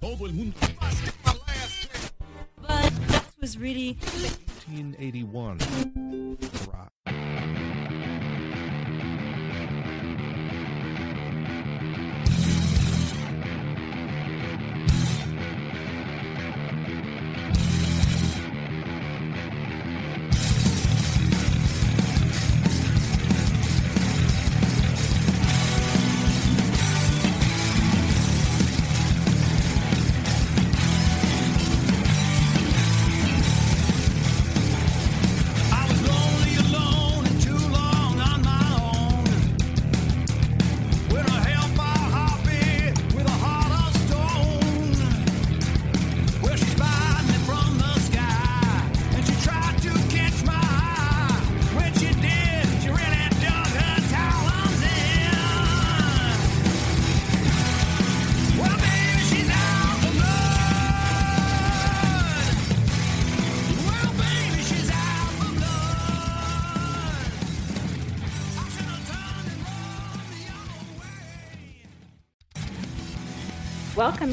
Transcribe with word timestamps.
Todo 0.00 0.26
el 0.26 0.32
mundo. 0.32 0.56
But 2.56 2.92
that 3.08 3.24
was 3.40 3.58
really 3.58 3.98
1981. 4.00 5.58
Rock. 6.72 6.89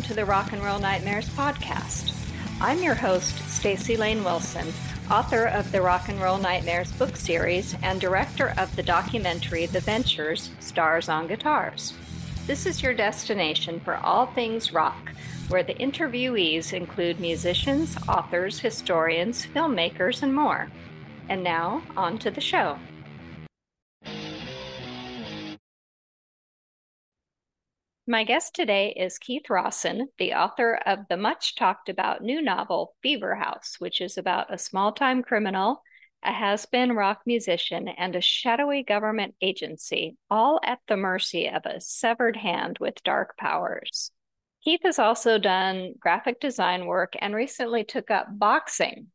To 0.08 0.14
the 0.14 0.24
Rock 0.24 0.54
and 0.54 0.64
Roll 0.64 0.80
Nightmares 0.80 1.28
podcast. 1.28 2.14
I'm 2.62 2.82
your 2.82 2.94
host, 2.94 3.36
Staci 3.36 3.98
Layne 3.98 4.24
Wilson, 4.24 4.72
author 5.12 5.44
of 5.48 5.70
the 5.74 5.82
Rock 5.82 6.08
and 6.08 6.22
Roll 6.22 6.38
Nightmares 6.38 6.94
book 6.94 7.18
series 7.18 7.76
and 7.84 8.00
director 8.00 8.54
of 8.58 8.74
the 8.78 8.84
documentary 8.84 9.66
The 9.66 9.82
Ventures 9.82 10.52
Stars 10.62 11.10
on 11.10 11.28
Guitars. 11.28 11.94
This 12.46 12.66
is 12.66 12.82
your 12.82 12.94
destination 12.94 13.82
for 13.82 13.98
all 13.98 14.28
things 14.28 14.72
rock, 14.72 15.12
where 15.50 15.64
the 15.64 15.76
interviewees 15.76 16.72
include 16.72 17.20
musicians, 17.20 17.98
authors, 18.08 18.60
historians, 18.60 19.46
filmmakers, 19.46 20.24
and 20.24 20.34
more. 20.34 20.70
And 21.28 21.44
now, 21.44 21.84
on 21.98 22.18
to 22.20 22.32
the 22.32 22.40
show. 22.40 22.80
My 28.10 28.24
guest 28.24 28.56
today 28.56 28.94
is 28.96 29.18
Keith 29.18 29.50
Rosson, 29.50 30.08
the 30.18 30.34
author 30.34 30.76
of 30.86 31.00
the 31.10 31.18
much 31.18 31.56
talked 31.56 31.90
about 31.90 32.24
new 32.24 32.42
novel 32.42 32.96
Fever 33.04 33.36
House, 33.36 33.76
which 33.80 34.00
is 34.00 34.18
about 34.18 34.54
a 34.54 34.58
small 34.58 34.94
time 34.94 35.22
criminal, 35.22 35.84
a 36.24 36.32
has 36.32 36.66
been 36.66 36.94
rock 36.94 37.24
musician, 37.26 37.90
and 37.90 38.16
a 38.16 38.22
shadowy 38.22 38.82
government 38.82 39.36
agency, 39.42 40.16
all 40.32 40.62
at 40.64 40.80
the 40.88 40.96
mercy 40.96 41.50
of 41.50 41.66
a 41.66 41.82
severed 41.82 42.38
hand 42.38 42.78
with 42.80 43.04
dark 43.04 43.36
powers. 43.38 44.12
Keith 44.64 44.84
has 44.84 45.00
also 45.00 45.38
done 45.38 45.94
graphic 46.00 46.40
design 46.40 46.86
work 46.86 47.14
and 47.20 47.36
recently 47.36 47.84
took 47.84 48.10
up 48.10 48.28
boxing. 48.32 49.08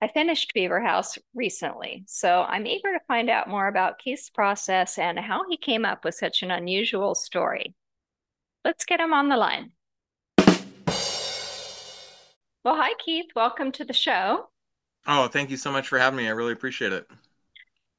I 0.00 0.08
finished 0.08 0.52
Fever 0.54 0.80
House 0.80 1.18
recently, 1.34 2.04
so 2.06 2.46
I'm 2.48 2.66
eager 2.66 2.94
to 2.94 3.04
find 3.06 3.28
out 3.28 3.50
more 3.50 3.68
about 3.68 3.98
Keith's 3.98 4.30
process 4.30 4.96
and 4.96 5.18
how 5.18 5.42
he 5.50 5.58
came 5.58 5.84
up 5.84 6.02
with 6.02 6.14
such 6.14 6.42
an 6.42 6.50
unusual 6.50 7.14
story. 7.14 7.74
Let's 8.64 8.84
get 8.84 9.00
him 9.00 9.12
on 9.12 9.28
the 9.28 9.36
line. 9.36 9.72
Well, 12.64 12.76
hi, 12.76 12.92
Keith. 13.04 13.26
Welcome 13.34 13.72
to 13.72 13.84
the 13.84 13.92
show. 13.92 14.48
Oh, 15.06 15.26
thank 15.26 15.50
you 15.50 15.56
so 15.56 15.72
much 15.72 15.88
for 15.88 15.98
having 15.98 16.16
me. 16.16 16.28
I 16.28 16.30
really 16.30 16.52
appreciate 16.52 16.92
it. 16.92 17.06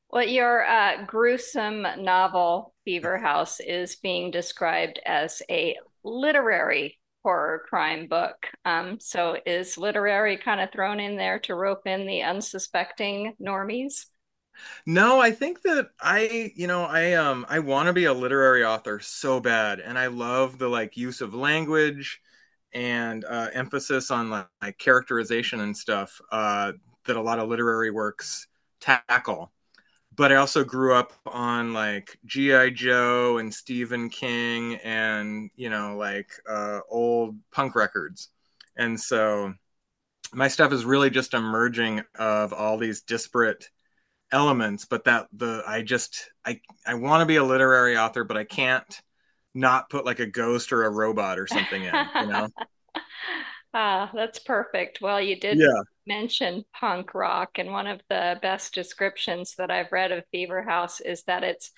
Well, 0.09 0.23
your 0.23 0.65
uh, 0.65 1.03
gruesome 1.05 1.85
novel, 1.97 2.73
Fever 2.85 3.17
House, 3.17 3.59
is 3.59 3.97
being 3.97 4.31
described 4.31 5.01
as 5.05 5.41
a 5.49 5.75
literary 6.03 6.97
horror 7.23 7.65
crime 7.67 8.07
book. 8.07 8.47
Um, 8.63 8.99
so, 9.01 9.37
is 9.45 9.77
literary 9.77 10.37
kind 10.37 10.61
of 10.61 10.71
thrown 10.71 11.01
in 11.01 11.17
there 11.17 11.39
to 11.39 11.55
rope 11.55 11.87
in 11.87 12.05
the 12.05 12.21
unsuspecting 12.21 13.33
normies? 13.41 14.05
No, 14.85 15.19
I 15.19 15.31
think 15.31 15.61
that 15.63 15.89
I, 15.99 16.51
you 16.55 16.67
know, 16.67 16.83
I 16.83 17.13
um 17.13 17.45
I 17.49 17.59
want 17.59 17.87
to 17.87 17.93
be 17.93 18.05
a 18.05 18.13
literary 18.13 18.63
author 18.63 18.99
so 18.99 19.39
bad 19.39 19.79
and 19.79 19.97
I 19.97 20.07
love 20.07 20.57
the 20.57 20.67
like 20.69 20.97
use 20.97 21.21
of 21.21 21.33
language 21.33 22.21
and 22.73 23.23
uh 23.25 23.49
emphasis 23.53 24.11
on 24.11 24.29
like, 24.29 24.47
like 24.61 24.77
characterization 24.77 25.59
and 25.59 25.75
stuff 25.77 26.19
uh 26.31 26.73
that 27.05 27.17
a 27.17 27.21
lot 27.21 27.39
of 27.39 27.49
literary 27.49 27.91
works 27.91 28.47
tackle. 28.79 29.51
But 30.15 30.31
I 30.31 30.35
also 30.37 30.63
grew 30.63 30.95
up 30.95 31.13
on 31.27 31.73
like 31.73 32.17
G.I. 32.25 32.71
Joe 32.71 33.39
and 33.39 33.53
Stephen 33.53 34.09
King 34.09 34.75
and, 34.77 35.51
you 35.55 35.69
know, 35.69 35.97
like 35.97 36.31
uh 36.49 36.81
old 36.89 37.37
punk 37.51 37.75
records. 37.75 38.29
And 38.77 38.99
so 38.99 39.53
my 40.33 40.47
stuff 40.47 40.71
is 40.73 40.85
really 40.85 41.09
just 41.09 41.33
a 41.33 41.39
merging 41.41 42.01
of 42.15 42.53
all 42.53 42.77
these 42.77 43.01
disparate 43.01 43.69
elements 44.33 44.85
but 44.85 45.05
that 45.05 45.29
the 45.33 45.63
i 45.67 45.83
just 45.83 46.31
i 46.45 46.61
i 46.87 46.95
want 46.95 47.21
to 47.21 47.27
be 47.27 47.37
a 47.37 47.45
literary 47.45 47.97
author 47.97 48.25
but 48.25 48.37
i 48.37 48.45
can't 48.45 49.01
not 49.55 49.89
put 49.89 50.05
like 50.05 50.19
a 50.19 50.27
ghost 50.27 50.73
or 50.73 50.85
a 50.85 50.91
robot 50.91 51.39
or 51.39 51.47
something 51.47 51.85
in 51.85 52.11
you 52.17 52.27
know 52.27 52.49
Ah, 53.73 54.11
that's 54.13 54.39
perfect. 54.39 55.01
Well, 55.01 55.19
you 55.21 55.39
did 55.39 55.59
yeah 55.59 55.83
mention 56.05 56.65
punk 56.73 57.13
rock, 57.13 57.57
and 57.57 57.71
one 57.71 57.87
of 57.87 58.01
the 58.09 58.37
best 58.41 58.73
descriptions 58.73 59.55
that 59.55 59.71
I've 59.71 59.91
read 59.91 60.11
of 60.11 60.25
Fever 60.31 60.61
House 60.63 60.99
is 61.01 61.23
that 61.23 61.43
it's 61.43 61.71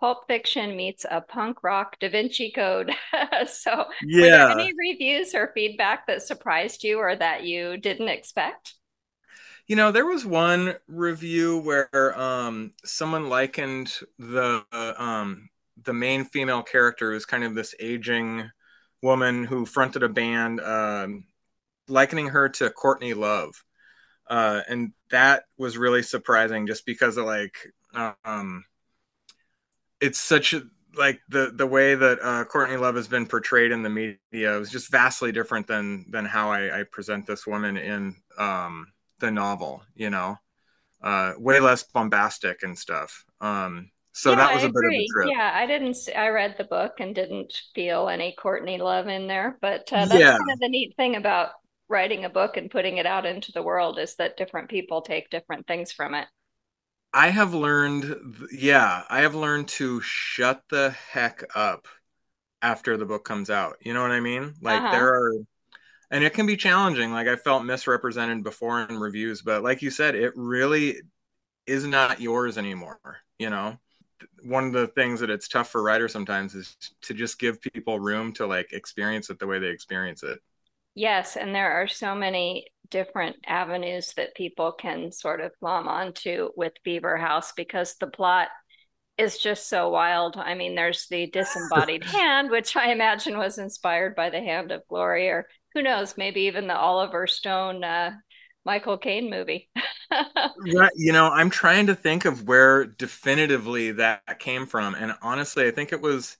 Pulp 0.00 0.26
Fiction 0.28 0.76
meets 0.76 1.06
a 1.10 1.20
punk 1.22 1.62
rock 1.64 1.98
Da 2.00 2.10
Vinci 2.10 2.52
Code. 2.52 2.92
So, 3.48 3.86
were 4.18 4.30
there 4.30 4.44
yeah 4.44 4.54
any 4.58 4.72
reviews 4.78 5.34
or 5.34 5.52
feedback 5.54 6.06
that 6.06 6.22
surprised 6.22 6.84
you 6.84 6.98
or 6.98 7.16
that 7.16 7.44
you 7.44 7.76
didn't 7.78 8.08
expect? 8.08 8.74
You 9.66 9.76
know 9.76 9.90
there 9.90 10.06
was 10.06 10.24
one 10.26 10.74
review 10.88 11.58
where 11.58 12.18
um 12.18 12.72
someone 12.84 13.28
likened 13.28 13.92
the 14.18 14.64
uh, 14.72 14.92
um 14.96 15.48
the 15.82 15.92
main 15.92 16.24
female 16.24 16.62
character 16.62 17.12
is 17.12 17.24
kind 17.26 17.44
of 17.44 17.54
this 17.54 17.74
aging 17.80 18.50
woman 19.02 19.44
who 19.44 19.66
fronted 19.66 20.02
a 20.02 20.08
band 20.08 20.60
um 20.60 21.24
likening 21.88 22.28
her 22.28 22.48
to 22.48 22.70
courtney 22.70 23.14
love. 23.14 23.64
Uh 24.28 24.62
and 24.68 24.92
that 25.10 25.44
was 25.58 25.76
really 25.78 26.02
surprising 26.02 26.66
just 26.66 26.86
because 26.86 27.16
of 27.16 27.26
like 27.26 27.56
um 28.24 28.64
it's 30.00 30.18
such 30.18 30.52
a 30.52 30.62
like 30.96 31.20
the 31.28 31.52
the 31.54 31.66
way 31.66 31.94
that 31.94 32.18
uh, 32.22 32.44
Courtney 32.44 32.76
Love 32.76 32.94
has 32.96 33.08
been 33.08 33.26
portrayed 33.26 33.72
in 33.72 33.82
the 33.82 33.90
media 33.90 34.58
was 34.58 34.70
just 34.70 34.90
vastly 34.90 35.32
different 35.32 35.66
than 35.66 36.06
than 36.10 36.24
how 36.24 36.50
I, 36.50 36.80
I 36.80 36.82
present 36.84 37.26
this 37.26 37.46
woman 37.46 37.76
in 37.76 38.16
um, 38.38 38.92
the 39.24 39.30
novel. 39.30 39.82
You 39.94 40.10
know, 40.10 40.38
uh, 41.02 41.34
way 41.38 41.60
less 41.60 41.84
bombastic 41.84 42.62
and 42.64 42.78
stuff. 42.78 43.24
Um, 43.40 43.90
so 44.12 44.34
Yeah, 44.34 44.36
that 44.36 44.52
I 44.52 44.54
was 44.54 44.64
a 44.64 44.68
bit 44.70 44.84
of 44.86 44.96
a 44.98 45.02
agree. 45.02 45.12
trip. 45.12 45.34
Yeah, 45.36 45.50
I 45.54 45.66
didn't 45.66 45.96
I 46.16 46.28
read 46.28 46.56
the 46.56 46.64
book 46.64 46.94
and 47.00 47.14
didn't 47.14 47.52
feel 47.74 48.08
any 48.08 48.32
Courtney 48.34 48.78
Love 48.78 49.06
in 49.08 49.26
there, 49.28 49.58
but 49.60 49.92
uh, 49.92 50.06
that's 50.06 50.30
Yeah, 50.30 50.38
kind 50.38 50.50
of 50.52 50.60
the 50.60 50.68
neat 50.68 50.96
thing 50.96 51.14
about 51.16 51.50
writing 51.88 52.24
a 52.24 52.30
book 52.30 52.56
and 52.56 52.70
putting 52.70 52.96
it 52.98 53.06
out 53.06 53.26
into 53.26 53.52
the 53.52 53.62
world 53.62 53.98
is 53.98 54.16
that 54.16 54.36
different 54.38 54.70
people 54.70 55.02
take 55.02 55.28
different 55.30 55.66
things 55.66 55.92
from 55.92 56.14
it. 56.14 56.26
I 57.12 57.30
have 57.30 57.54
learned. 57.54 58.48
Yeah, 58.52 59.04
I 59.08 59.20
have 59.20 59.34
learned 59.34 59.68
to 59.68 60.00
shut 60.00 60.64
the 60.68 60.90
heck 60.90 61.42
up 61.56 61.86
after 62.62 62.96
the 62.96 63.06
book 63.06 63.24
comes 63.24 63.50
out. 63.50 63.78
You 63.80 63.94
know 63.94 64.02
what 64.02 64.12
I 64.12 64.20
mean? 64.20 64.54
Like 64.62 64.88
Uh-huh. 64.88 64.90
there 64.90 65.08
are 65.14 65.32
and 66.10 66.24
it 66.24 66.34
can 66.34 66.46
be 66.46 66.56
challenging. 66.56 67.12
Like 67.12 67.28
I 67.28 67.36
felt 67.36 67.64
misrepresented 67.64 68.42
before 68.42 68.82
in 68.82 68.98
reviews, 68.98 69.42
but 69.42 69.62
like 69.62 69.82
you 69.82 69.90
said, 69.90 70.14
it 70.14 70.32
really 70.36 71.00
is 71.66 71.84
not 71.84 72.20
yours 72.20 72.58
anymore. 72.58 72.98
You 73.38 73.50
know, 73.50 73.78
one 74.42 74.66
of 74.66 74.72
the 74.72 74.86
things 74.88 75.20
that 75.20 75.30
it's 75.30 75.48
tough 75.48 75.68
for 75.68 75.82
writers 75.82 76.12
sometimes 76.12 76.54
is 76.54 76.76
to 77.02 77.14
just 77.14 77.38
give 77.38 77.60
people 77.60 77.98
room 77.98 78.32
to 78.34 78.46
like 78.46 78.72
experience 78.72 79.30
it 79.30 79.38
the 79.38 79.46
way 79.46 79.58
they 79.58 79.68
experience 79.68 80.22
it. 80.22 80.38
Yes, 80.94 81.36
and 81.36 81.54
there 81.54 81.72
are 81.72 81.88
so 81.88 82.14
many 82.14 82.66
different 82.90 83.36
avenues 83.46 84.12
that 84.16 84.34
people 84.36 84.72
can 84.72 85.10
sort 85.10 85.40
of 85.40 85.50
glom 85.58 85.88
onto 85.88 86.50
with 86.56 86.72
Fever 86.84 87.16
House 87.16 87.52
because 87.56 87.96
the 87.96 88.06
plot 88.06 88.48
is 89.18 89.38
just 89.38 89.68
so 89.68 89.90
wild. 89.90 90.36
I 90.36 90.54
mean, 90.54 90.74
there's 90.74 91.06
the 91.08 91.28
disembodied 91.28 92.04
hand, 92.12 92.50
which 92.50 92.76
I 92.76 92.92
imagine 92.92 93.38
was 93.38 93.58
inspired 93.58 94.14
by 94.14 94.30
the 94.30 94.40
Hand 94.40 94.70
of 94.70 94.86
Glory, 94.88 95.28
or 95.28 95.46
who 95.74 95.82
knows, 95.82 96.16
maybe 96.16 96.42
even 96.42 96.66
the 96.66 96.76
Oliver 96.76 97.26
Stone 97.26 97.84
uh, 97.84 98.12
Michael 98.64 98.98
Caine 98.98 99.28
movie. 99.28 99.68
right, 100.10 100.92
you 100.96 101.12
know, 101.12 101.28
I'm 101.28 101.50
trying 101.50 101.86
to 101.88 101.94
think 101.94 102.24
of 102.24 102.46
where 102.46 102.84
definitively 102.84 103.92
that 103.92 104.38
came 104.38 104.66
from, 104.66 104.94
and 104.94 105.14
honestly, 105.20 105.66
I 105.66 105.70
think 105.70 105.92
it 105.92 106.00
was 106.00 106.36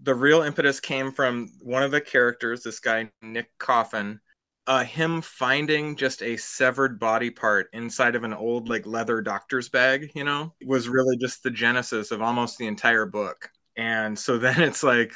the 0.00 0.14
real 0.14 0.42
impetus 0.42 0.80
came 0.80 1.12
from 1.12 1.48
one 1.62 1.82
of 1.82 1.90
the 1.90 2.00
characters, 2.00 2.62
this 2.62 2.80
guy 2.80 3.10
Nick 3.22 3.50
Coffin, 3.58 4.20
uh, 4.66 4.84
him 4.84 5.20
finding 5.20 5.96
just 5.96 6.22
a 6.22 6.36
severed 6.36 6.98
body 6.98 7.30
part 7.30 7.68
inside 7.72 8.14
of 8.14 8.24
an 8.24 8.32
old 8.32 8.68
like 8.68 8.86
leather 8.86 9.20
doctor's 9.20 9.68
bag, 9.68 10.10
you 10.14 10.24
know, 10.24 10.54
was 10.64 10.88
really 10.88 11.16
just 11.18 11.42
the 11.42 11.50
genesis 11.50 12.10
of 12.10 12.22
almost 12.22 12.58
the 12.58 12.66
entire 12.66 13.06
book. 13.06 13.50
And 13.76 14.18
so 14.18 14.38
then 14.38 14.62
it's 14.62 14.82
like 14.82 15.12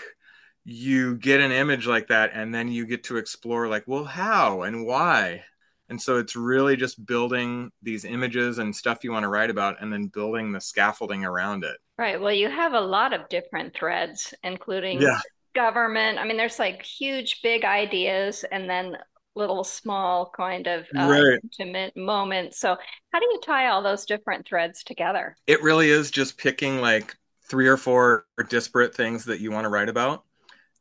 you 0.71 1.17
get 1.19 1.41
an 1.41 1.53
image 1.53 1.87
like 1.87 2.09
that, 2.09 2.31
and 2.35 2.55
then 2.55 2.69
you 2.69 2.87
get 2.87 3.05
to 3.05 3.17
explore 3.17 3.69
like, 3.69 3.85
well, 3.87 4.05
how 4.05 4.63
and 4.63 4.85
why. 4.87 5.45
And 5.89 6.01
so 6.01 6.19
it's 6.19 6.37
really 6.37 6.77
just 6.77 7.05
building 7.07 7.71
these 7.83 8.05
images 8.05 8.59
and 8.59 8.77
stuff 8.77 9.05
you 9.05 9.13
want 9.13 9.25
to 9.25 9.29
write 9.29 9.51
about, 9.51 9.81
and 9.83 9.93
then 9.93 10.07
building 10.07 10.53
the 10.53 10.61
scaffolding 10.61 11.25
around 11.25 11.65
it. 11.65 11.79
Right. 11.99 12.21
Well, 12.21 12.33
you 12.33 12.49
have 12.49 12.75
a 12.75 12.81
lot 12.81 13.13
of 13.13 13.29
different 13.29 13.75
threads, 13.75 14.33
including 14.45 15.09
Yeah. 15.09 15.21
government. 15.55 16.19
I 16.19 16.25
mean, 16.25 16.37
there's 16.37 16.59
like 16.59 16.83
huge, 16.83 17.43
big 17.43 17.65
ideas 17.65 18.45
and 18.51 18.71
then 18.71 18.97
little 19.35 19.65
small 19.65 20.31
kind 20.37 20.67
of 20.69 20.87
uh, 20.97 21.23
Right. 21.23 21.41
intimate 21.43 21.97
moments. 21.97 22.59
So, 22.61 22.77
how 23.13 23.19
do 23.21 23.27
you 23.27 23.41
tie 23.45 23.69
all 23.69 23.83
those 23.83 24.07
different 24.07 24.47
threads 24.47 24.85
together? 24.85 25.37
it 25.47 25.63
really 25.63 25.91
is 25.91 26.11
just 26.11 26.39
picking 26.39 26.81
like 26.81 27.17
three 27.49 27.67
or 27.69 27.77
four 27.77 28.27
disparate 28.49 28.95
things 28.95 29.25
that 29.25 29.41
you 29.41 29.51
want 29.51 29.65
to 29.65 29.69
write 29.69 29.89
about 29.89 30.25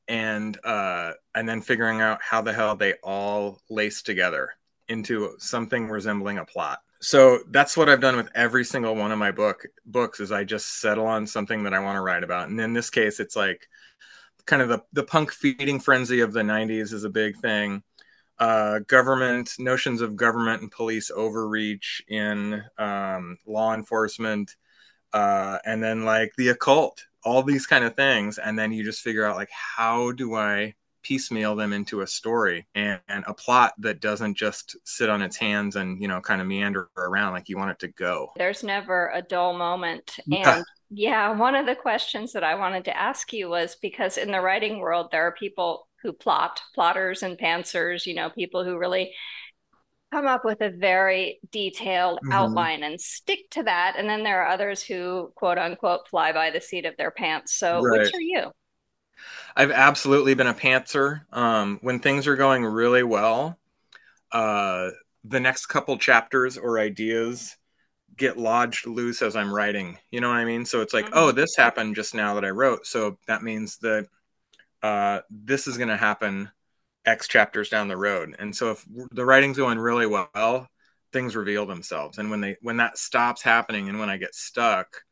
and 0.07 0.57
uh 0.63 1.11
and 1.35 1.47
then 1.47 1.61
figuring 1.61 2.01
out 2.01 2.19
how 2.21 2.41
the 2.41 2.53
hell 2.53 2.75
they 2.75 2.93
all 3.03 3.61
lace 3.69 4.01
together 4.01 4.51
into 4.87 5.35
something 5.37 5.89
resembling 5.89 6.37
a 6.37 6.45
plot. 6.45 6.79
So 6.99 7.39
that's 7.49 7.75
what 7.77 7.89
i've 7.89 8.01
done 8.01 8.15
with 8.15 8.29
every 8.33 8.63
single 8.63 8.95
one 8.95 9.11
of 9.11 9.19
my 9.19 9.31
book 9.31 9.65
books 9.85 10.19
is 10.19 10.31
i 10.31 10.43
just 10.43 10.79
settle 10.79 11.05
on 11.05 11.27
something 11.27 11.63
that 11.63 11.73
i 11.73 11.79
want 11.79 11.95
to 11.97 12.01
write 12.01 12.23
about. 12.23 12.49
And 12.49 12.59
in 12.59 12.73
this 12.73 12.89
case 12.89 13.19
it's 13.19 13.35
like 13.35 13.67
kind 14.47 14.61
of 14.61 14.69
the, 14.69 14.81
the 14.93 15.03
punk 15.03 15.31
feeding 15.31 15.79
frenzy 15.79 16.21
of 16.21 16.33
the 16.33 16.41
90s 16.41 16.93
is 16.93 17.03
a 17.03 17.09
big 17.09 17.37
thing. 17.37 17.83
Uh, 18.39 18.79
government 18.79 19.53
notions 19.59 20.01
of 20.01 20.15
government 20.15 20.61
and 20.61 20.71
police 20.71 21.11
overreach 21.11 22.01
in 22.07 22.63
um, 22.77 23.37
law 23.45 23.73
enforcement 23.73 24.55
uh, 25.13 25.59
and 25.65 25.83
then 25.83 26.05
like 26.05 26.31
the 26.37 26.49
occult, 26.49 27.03
all 27.23 27.43
these 27.43 27.67
kind 27.67 27.83
of 27.83 27.95
things, 27.95 28.37
and 28.37 28.57
then 28.57 28.71
you 28.71 28.83
just 28.83 29.01
figure 29.01 29.25
out 29.25 29.35
like 29.35 29.49
how 29.51 30.11
do 30.11 30.35
I 30.35 30.75
piecemeal 31.03 31.55
them 31.55 31.71
into 31.71 32.01
a 32.01 32.07
story 32.07 32.67
and, 32.75 32.99
and 33.07 33.23
a 33.27 33.33
plot 33.33 33.73
that 33.77 34.01
doesn't 34.01 34.35
just 34.35 34.75
sit 34.83 35.09
on 35.09 35.21
its 35.21 35.37
hands 35.37 35.77
and 35.77 36.01
you 36.01 36.07
know 36.07 36.19
kind 36.19 36.41
of 36.41 36.47
meander 36.47 36.89
around 36.97 37.31
like 37.31 37.47
you 37.47 37.57
want 37.57 37.71
it 37.71 37.79
to 37.79 37.87
go. 37.87 38.31
There's 38.35 38.63
never 38.63 39.11
a 39.13 39.21
dull 39.21 39.53
moment. 39.53 40.19
And 40.31 40.65
yeah, 40.89 41.31
one 41.37 41.55
of 41.55 41.65
the 41.65 41.75
questions 41.75 42.31
that 42.33 42.43
I 42.43 42.55
wanted 42.55 42.85
to 42.85 42.97
ask 42.97 43.33
you 43.33 43.49
was 43.49 43.75
because 43.81 44.17
in 44.17 44.31
the 44.31 44.39
writing 44.39 44.79
world, 44.79 45.09
there 45.11 45.27
are 45.27 45.33
people 45.33 45.87
who 46.01 46.13
plot, 46.13 46.61
plotters 46.73 47.23
and 47.23 47.37
pantsers, 47.37 48.05
you 48.05 48.13
know, 48.13 48.29
people 48.29 48.63
who 48.63 48.77
really 48.77 49.13
come 50.11 50.27
up 50.27 50.45
with 50.45 50.61
a 50.61 50.69
very 50.69 51.39
detailed 51.51 52.19
Mhm. 52.23 52.31
outline 52.31 52.83
and 52.83 52.99
stick 52.99 53.49
to 53.51 53.63
that. 53.63 53.95
And 53.97 54.09
then 54.09 54.23
there 54.23 54.41
are 54.43 54.49
others 54.49 54.81
who, 54.83 55.31
quote 55.35 55.57
unquote, 55.57 56.07
fly 56.09 56.31
by 56.31 56.49
the 56.51 56.61
seat 56.61 56.85
of 56.85 56.95
their 56.97 57.11
pants. 57.11 57.53
So, 57.55 57.83
Right. 57.83 57.91
which 57.91 58.13
are 58.13 58.21
you? 58.21 58.51
I've 59.55 59.71
absolutely 59.71 60.33
been 60.35 60.47
a 60.47 60.53
pantser. 60.53 61.21
Um, 61.33 61.79
when 61.81 61.99
things 61.99 62.27
are 62.27 62.35
going 62.35 62.63
really 62.65 63.03
well, 63.03 63.57
uh, 64.31 64.91
the 65.25 65.39
next 65.39 65.67
couple 65.67 65.97
chapters 65.97 66.57
or 66.57 66.79
ideas 66.79 67.57
get 68.17 68.37
lodged 68.37 68.87
loose 68.87 69.21
as 69.21 69.35
I'm 69.35 69.53
writing. 69.53 69.97
You 70.11 70.21
know 70.21 70.29
what 70.29 70.37
I 70.37 70.45
mean? 70.45 70.65
So 70.65 70.81
it's 70.81 70.93
like, 70.93 71.07
Mhm. 71.07 71.13
oh, 71.13 71.31
this 71.31 71.55
happened 71.57 71.95
just 71.95 72.15
now 72.15 72.35
that 72.35 72.45
I 72.45 72.51
wrote. 72.51 72.85
So 72.87 73.19
that 73.27 73.43
means 73.43 73.77
that 73.79 74.07
uh, 74.83 75.21
this 75.29 75.67
is 75.67 75.77
going 75.77 75.89
to 75.89 75.97
happen 75.97 76.51
X 77.07 77.27
chapters 77.27 77.69
down 77.69 77.87
the 77.87 77.97
road. 77.97 78.35
And 78.37 78.55
so 78.55 78.71
if 78.71 78.85
the 79.11 79.25
writing's 79.25 79.57
going 79.57 79.79
really 79.79 80.05
well, 80.05 80.67
things 81.13 81.35
reveal 81.35 81.65
themselves. 81.65 82.17
And 82.17 82.29
when 82.29 82.41
they 82.41 82.57
when 82.61 82.77
that 82.77 82.97
stops 82.97 83.41
happening 83.41 83.89
and 83.89 83.99
when 83.99 84.09
I 84.09 84.17
get 84.17 84.35
stuck, 84.35 85.03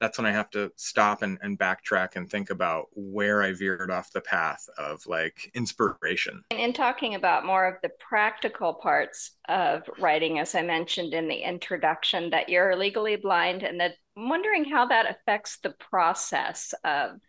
that's 0.00 0.16
when 0.16 0.26
I 0.26 0.32
have 0.32 0.48
to 0.50 0.70
stop 0.76 1.22
and, 1.22 1.38
and 1.42 1.58
backtrack 1.58 2.16
and 2.16 2.30
think 2.30 2.48
about 2.48 2.86
where 2.94 3.42
I 3.42 3.52
veered 3.52 3.90
off 3.90 4.12
the 4.12 4.22
path 4.22 4.66
of 4.78 5.06
like 5.06 5.50
inspiration. 5.54 6.42
And 6.50 6.60
in 6.60 6.72
talking 6.72 7.16
about 7.16 7.44
more 7.44 7.66
of 7.66 7.74
the 7.82 7.90
practical 8.08 8.72
parts 8.74 9.32
of 9.48 9.82
writing, 9.98 10.38
as 10.38 10.54
I 10.54 10.62
mentioned 10.62 11.12
in 11.12 11.28
the 11.28 11.46
introduction, 11.46 12.30
that 12.30 12.48
you're 12.48 12.76
legally 12.76 13.16
blind, 13.16 13.62
and 13.62 13.80
that 13.80 13.94
I'm 14.16 14.28
wondering 14.28 14.64
how 14.64 14.86
that 14.86 15.10
affects 15.10 15.58
the 15.58 15.74
process 15.90 16.72
of 16.82 17.20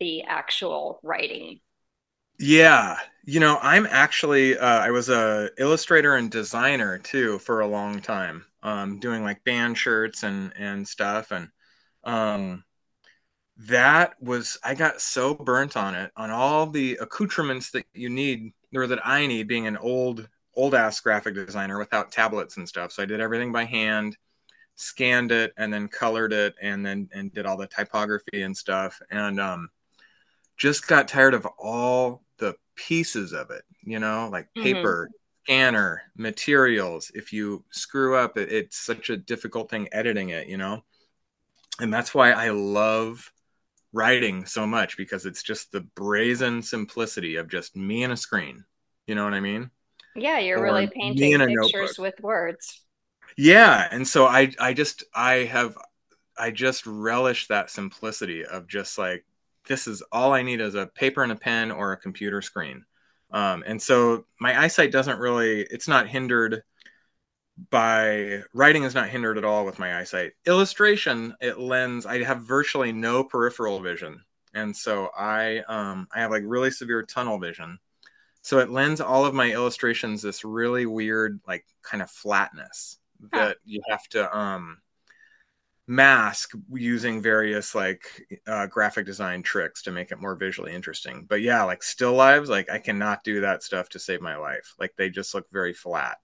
the 0.00 0.24
actual 0.24 1.00
writing. 1.02 1.60
Yeah, 2.38 2.98
you 3.24 3.40
know, 3.40 3.58
I'm 3.60 3.86
actually 3.86 4.56
uh, 4.58 4.64
I 4.66 4.90
was 4.90 5.08
a 5.08 5.50
illustrator 5.58 6.14
and 6.16 6.30
designer 6.30 6.98
too 6.98 7.38
for 7.40 7.60
a 7.60 7.66
long 7.66 8.00
time, 8.00 8.44
um, 8.62 9.00
doing 9.00 9.24
like 9.24 9.44
band 9.44 9.76
shirts 9.76 10.22
and 10.22 10.52
and 10.56 10.86
stuff, 10.86 11.32
and 11.32 11.48
um, 12.04 12.64
that 13.58 14.14
was 14.22 14.58
I 14.64 14.74
got 14.74 15.00
so 15.00 15.34
burnt 15.34 15.76
on 15.76 15.94
it 15.94 16.12
on 16.16 16.30
all 16.30 16.66
the 16.68 16.98
accoutrements 17.00 17.72
that 17.72 17.86
you 17.94 18.08
need 18.10 18.52
or 18.74 18.86
that 18.88 19.06
I 19.06 19.26
need 19.26 19.48
being 19.48 19.66
an 19.66 19.76
old 19.76 20.28
old 20.54 20.74
ass 20.74 21.00
graphic 21.00 21.34
designer 21.34 21.78
without 21.78 22.12
tablets 22.12 22.56
and 22.56 22.68
stuff. 22.68 22.92
So 22.92 23.02
I 23.02 23.06
did 23.06 23.20
everything 23.20 23.52
by 23.52 23.64
hand, 23.64 24.16
scanned 24.76 25.32
it, 25.32 25.52
and 25.58 25.72
then 25.72 25.88
colored 25.88 26.32
it, 26.32 26.54
and 26.62 26.86
then 26.86 27.08
and 27.12 27.32
did 27.34 27.46
all 27.46 27.56
the 27.58 27.68
typography 27.68 28.42
and 28.42 28.56
stuff, 28.56 29.00
and 29.10 29.40
um, 29.40 29.70
just 30.56 30.86
got 30.88 31.08
tired 31.08 31.34
of 31.34 31.46
all 31.58 32.22
pieces 32.78 33.34
of 33.34 33.50
it. 33.52 33.64
You 33.84 34.00
know, 34.00 34.30
like 34.32 34.48
Mhm. 34.56 34.88
paper, 34.88 35.10
scanner, 35.44 36.02
materials. 36.16 37.12
If 37.14 37.32
you 37.34 37.64
screw 37.72 38.16
up, 38.16 38.38
it, 38.38 38.52
it's 38.52 38.78
such 38.78 39.10
a 39.10 39.18
difficult 39.18 39.70
thing 39.70 39.88
editing 39.92 40.30
it. 40.30 40.48
You 40.48 40.58
know, 40.58 40.84
and 41.80 41.92
that's 41.92 42.14
why 42.14 42.32
I 42.32 42.50
love 42.50 43.32
writing 43.92 44.46
so 44.46 44.66
much 44.66 44.96
because 44.98 45.26
it's 45.26 45.42
just 45.42 45.72
the 45.72 45.82
brazen 45.82 46.62
simplicity 46.62 47.36
of 47.36 47.48
just 47.48 47.76
me 47.76 48.04
and 48.04 48.12
a 48.12 48.18
screen. 48.18 48.64
You 49.06 49.14
know 49.16 49.24
what 49.24 49.34
I 49.34 49.40
mean? 49.40 49.70
Yeah, 50.14 50.38
you're 50.38 50.60
Or 50.60 50.60
really 50.60 50.86
painting 50.86 51.40
pictures 51.40 51.98
notebook. 51.98 51.98
with 51.98 52.20
words. 52.20 52.82
Yeah, 53.36 53.86
and 53.90 54.06
so 54.06 54.26
I 54.26 54.52
I 54.58 54.72
just 54.74 55.04
I 55.14 55.34
have 55.44 55.76
I 56.38 56.50
just 56.50 56.86
relish 56.86 57.48
that 57.48 57.70
simplicity 57.70 58.44
of 58.44 58.68
just 58.68 58.98
like 58.98 59.24
this 59.68 59.86
is 59.86 60.02
all 60.10 60.32
I 60.32 60.42
need 60.42 60.60
is 60.60 60.74
a 60.74 60.86
paper 60.86 61.22
and 61.22 61.32
a 61.32 61.36
pen 61.36 61.70
or 61.70 61.92
a 61.92 61.96
computer 61.96 62.42
screen. 62.42 62.84
Um, 63.30 63.62
and 63.66 63.80
so 63.80 64.24
my 64.40 64.58
eyesight 64.58 64.90
doesn't 64.90 65.18
really 65.18 65.60
it's 65.70 65.88
not 65.88 66.08
hindered 66.08 66.62
by 67.70 68.42
writing 68.54 68.84
is 68.84 68.94
not 68.94 69.08
hindered 69.08 69.36
at 69.36 69.44
all 69.44 69.64
with 69.66 69.78
my 69.78 69.98
eyesight. 69.98 70.32
Illustration 70.46 71.34
it 71.40 71.58
lends 71.58 72.06
I 72.06 72.22
have 72.22 72.42
virtually 72.42 72.92
no 72.92 73.24
peripheral 73.24 73.80
vision. 73.80 74.22
And 74.54 74.74
so 74.74 75.10
I 75.16 75.58
um 75.68 76.08
I 76.14 76.20
have 76.20 76.30
like 76.30 76.44
really 76.46 76.70
severe 76.70 77.02
tunnel 77.02 77.38
vision. 77.38 77.78
So 78.42 78.60
it 78.60 78.70
lends 78.70 79.00
all 79.00 79.26
of 79.26 79.34
my 79.34 79.52
illustrations 79.52 80.22
this 80.22 80.44
really 80.44 80.86
weird 80.86 81.40
like 81.46 81.66
kind 81.82 82.02
of 82.02 82.10
flatness 82.10 82.98
that 83.32 83.58
you 83.64 83.82
have 83.90 84.06
to 84.08 84.36
um 84.36 84.78
mask 85.88 86.52
using 86.72 87.22
various 87.22 87.74
like 87.74 88.02
uh, 88.46 88.66
graphic 88.66 89.06
design 89.06 89.42
tricks 89.42 89.82
to 89.82 89.90
make 89.92 90.12
it 90.12 90.20
more 90.20 90.36
visually 90.36 90.74
interesting. 90.74 91.26
But 91.28 91.42
yeah, 91.42 91.64
like 91.64 91.82
still 91.82 92.14
lives, 92.14 92.48
like 92.50 92.70
I 92.70 92.78
cannot 92.78 93.24
do 93.24 93.40
that 93.42 93.62
stuff 93.64 93.88
to 93.90 93.98
save 93.98 94.20
my 94.20 94.36
life. 94.36 94.74
Like 94.78 94.94
they 94.96 95.10
just 95.10 95.34
look 95.34 95.46
very 95.52 95.72
flat. 95.74 96.18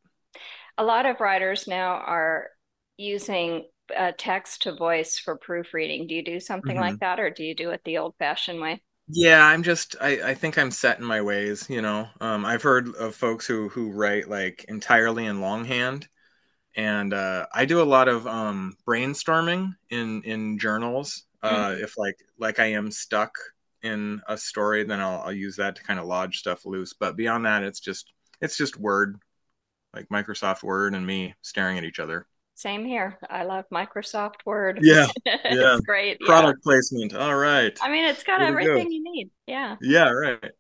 A 0.79 0.85
lot 0.85 1.07
of 1.07 1.21
writers 1.21 1.67
now 1.69 1.95
are 1.95 2.51
using 2.97 3.69
uh, 3.97 4.13
text 4.17 4.63
to 4.63 4.75
voice 4.75 5.19
for 5.19 5.37
proofreading. 5.37 6.07
Do 6.07 6.15
you 6.15 6.25
do 6.25 6.41
something 6.41 6.77
Mhm. 6.77 6.79
like 6.79 6.99
that, 7.01 7.21
or 7.21 7.31
do 7.31 7.45
you 7.45 7.55
do 7.55 7.71
it 7.71 7.83
the 7.85 7.99
old-fashioned 7.99 8.61
way? 8.61 8.83
Yeah, 9.09 9.45
I'm 9.45 9.63
just 9.63 9.97
I, 10.01 10.31
I 10.31 10.35
think 10.35 10.57
I'm 10.57 10.71
set 10.71 10.99
in 10.99 11.05
my 11.05 11.21
ways, 11.21 11.69
you 11.69 11.83
know. 11.83 12.09
Um, 12.21 12.45
I've 12.47 12.63
heard 12.63 12.95
of 12.97 13.15
folks 13.15 13.47
who 13.47 13.69
who 13.69 13.91
write 13.93 14.29
like 14.29 14.65
entirely 14.69 15.27
in 15.27 15.41
longhand, 15.43 16.09
and 16.77 17.15
uh, 17.15 17.47
I 17.53 17.65
do 17.65 17.81
a 17.81 17.85
lot 17.85 18.09
of 18.09 18.27
um, 18.27 18.77
brainstorming 18.87 19.77
in 19.91 20.23
in 20.23 20.59
journals. 20.59 21.25
Uh, 21.43 21.77
If 21.79 21.99
like 21.99 22.17
like 22.39 22.59
I 22.59 22.67
am 22.73 22.91
stuck 22.91 23.35
in 23.83 24.23
a 24.29 24.37
story, 24.37 24.85
then 24.85 25.01
I'll 25.01 25.21
I'll 25.23 25.33
use 25.33 25.57
that 25.57 25.77
to 25.77 25.83
kind 25.83 26.01
of 26.01 26.07
lodge 26.07 26.39
stuff 26.39 26.65
loose. 26.67 26.93
But 26.95 27.17
beyond 27.17 27.45
that, 27.47 27.63
it's 27.63 27.81
just 27.81 28.13
it's 28.41 28.57
just 28.57 28.79
Word, 28.79 29.17
like 29.95 30.09
Microsoft 30.09 30.63
Word, 30.63 30.95
and 30.95 31.07
me 31.07 31.35
staring 31.43 31.79
at 31.79 31.85
each 31.85 32.01
other. 32.01 32.27
same 32.55 32.85
here. 32.85 33.19
I 33.29 33.45
love 33.45 33.65
Microsoft 33.73 34.47
Word. 34.47 34.81
Yeah, 34.83 35.07
it's 35.27 35.57
yeah. 35.57 35.79
great. 35.85 36.19
Yeah. 36.21 36.27
Product 36.27 36.63
placement. 36.63 37.15
All 37.15 37.37
right. 37.37 37.77
I 37.83 37.91
mean, 37.91 38.05
it's 38.05 38.23
got 38.25 38.39
to 38.39 38.45
go. 38.47 38.51
everything 38.51 38.91
you 38.91 39.03
need. 39.03 39.31
Yeah. 39.47 39.77
Yeah, 39.81 40.11
right. 40.11 40.53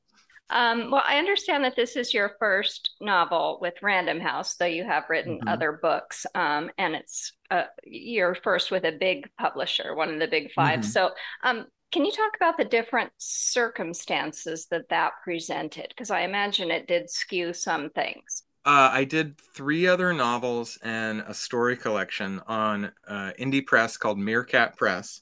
Um, 0.54 0.90
well, 0.92 1.02
I 1.04 1.18
understand 1.18 1.64
that 1.64 1.74
this 1.74 1.96
is 1.96 2.14
your 2.14 2.36
first 2.38 2.92
novel 3.00 3.58
with 3.60 3.74
Random 3.82 4.20
House, 4.20 4.54
though 4.56 4.66
you 4.66 4.84
have 4.84 5.04
written 5.10 5.40
Mhm. 5.40 5.46
other 5.48 5.72
books, 5.82 6.26
um, 6.34 6.70
and 6.78 6.94
it's 6.94 7.32
uh, 7.50 7.64
your 7.84 8.36
first 8.36 8.70
with 8.70 8.84
a 8.84 8.92
big 8.92 9.28
publisher, 9.36 9.94
one 9.96 10.14
of 10.14 10.20
the 10.20 10.28
big 10.28 10.52
5 10.52 10.84
Mhm. 10.84 10.84
So, 10.84 11.10
um, 11.42 11.66
can 11.92 12.04
you 12.04 12.12
talk 12.12 12.32
about 12.36 12.56
the 12.56 12.64
different 12.64 13.10
circumstances 13.18 14.66
that 14.70 14.88
that 14.90 15.12
presented? 15.24 15.88
Because 15.88 16.10
I 16.10 16.20
imagine 16.20 16.70
it 16.70 16.86
did 16.86 17.10
skew 17.10 17.52
some 17.52 17.90
things. 17.90 18.44
Uh, 18.64 18.88
I 18.92 19.04
did 19.04 19.38
three 19.54 19.86
other 19.86 20.12
novels 20.14 20.78
and 20.82 21.20
a 21.26 21.34
story 21.34 21.76
collection 21.76 22.40
on 22.46 22.92
uh, 23.06 23.32
indie 23.38 23.64
press 23.64 23.98
called 23.98 24.18
Meerkat 24.18 24.76
Press, 24.78 25.20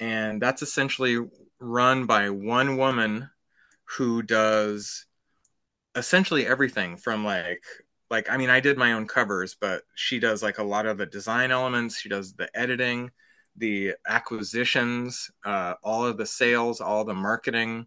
and 0.00 0.42
that's 0.42 0.62
essentially 0.62 1.18
run 1.60 2.06
by 2.06 2.30
one 2.30 2.76
woman 2.78 3.30
who 3.96 4.22
does 4.22 5.06
essentially 5.96 6.46
everything 6.46 6.96
from 6.96 7.24
like 7.24 7.62
like 8.10 8.30
I 8.30 8.36
mean 8.36 8.50
I 8.50 8.60
did 8.60 8.78
my 8.78 8.92
own 8.92 9.06
covers, 9.06 9.56
but 9.60 9.82
she 9.94 10.18
does 10.18 10.42
like 10.42 10.58
a 10.58 10.64
lot 10.64 10.86
of 10.86 10.98
the 10.98 11.06
design 11.06 11.50
elements. 11.50 11.98
She 11.98 12.08
does 12.08 12.34
the 12.34 12.48
editing, 12.58 13.10
the 13.56 13.94
acquisitions, 14.06 15.30
uh, 15.44 15.74
all 15.82 16.04
of 16.04 16.16
the 16.16 16.26
sales, 16.26 16.80
all 16.80 17.04
the 17.04 17.14
marketing 17.14 17.86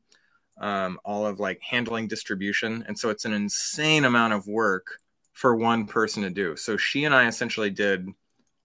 um, 0.59 0.99
all 1.03 1.25
of 1.25 1.39
like 1.39 1.61
handling 1.61 2.07
distribution. 2.07 2.83
And 2.87 2.97
so 2.97 3.09
it's 3.09 3.25
an 3.25 3.33
insane 3.33 4.05
amount 4.05 4.33
of 4.33 4.47
work 4.47 4.99
for 5.33 5.55
one 5.55 5.85
person 5.85 6.23
to 6.23 6.29
do. 6.29 6.55
So 6.55 6.77
she 6.77 7.05
and 7.05 7.15
I 7.15 7.27
essentially 7.27 7.69
did 7.69 8.07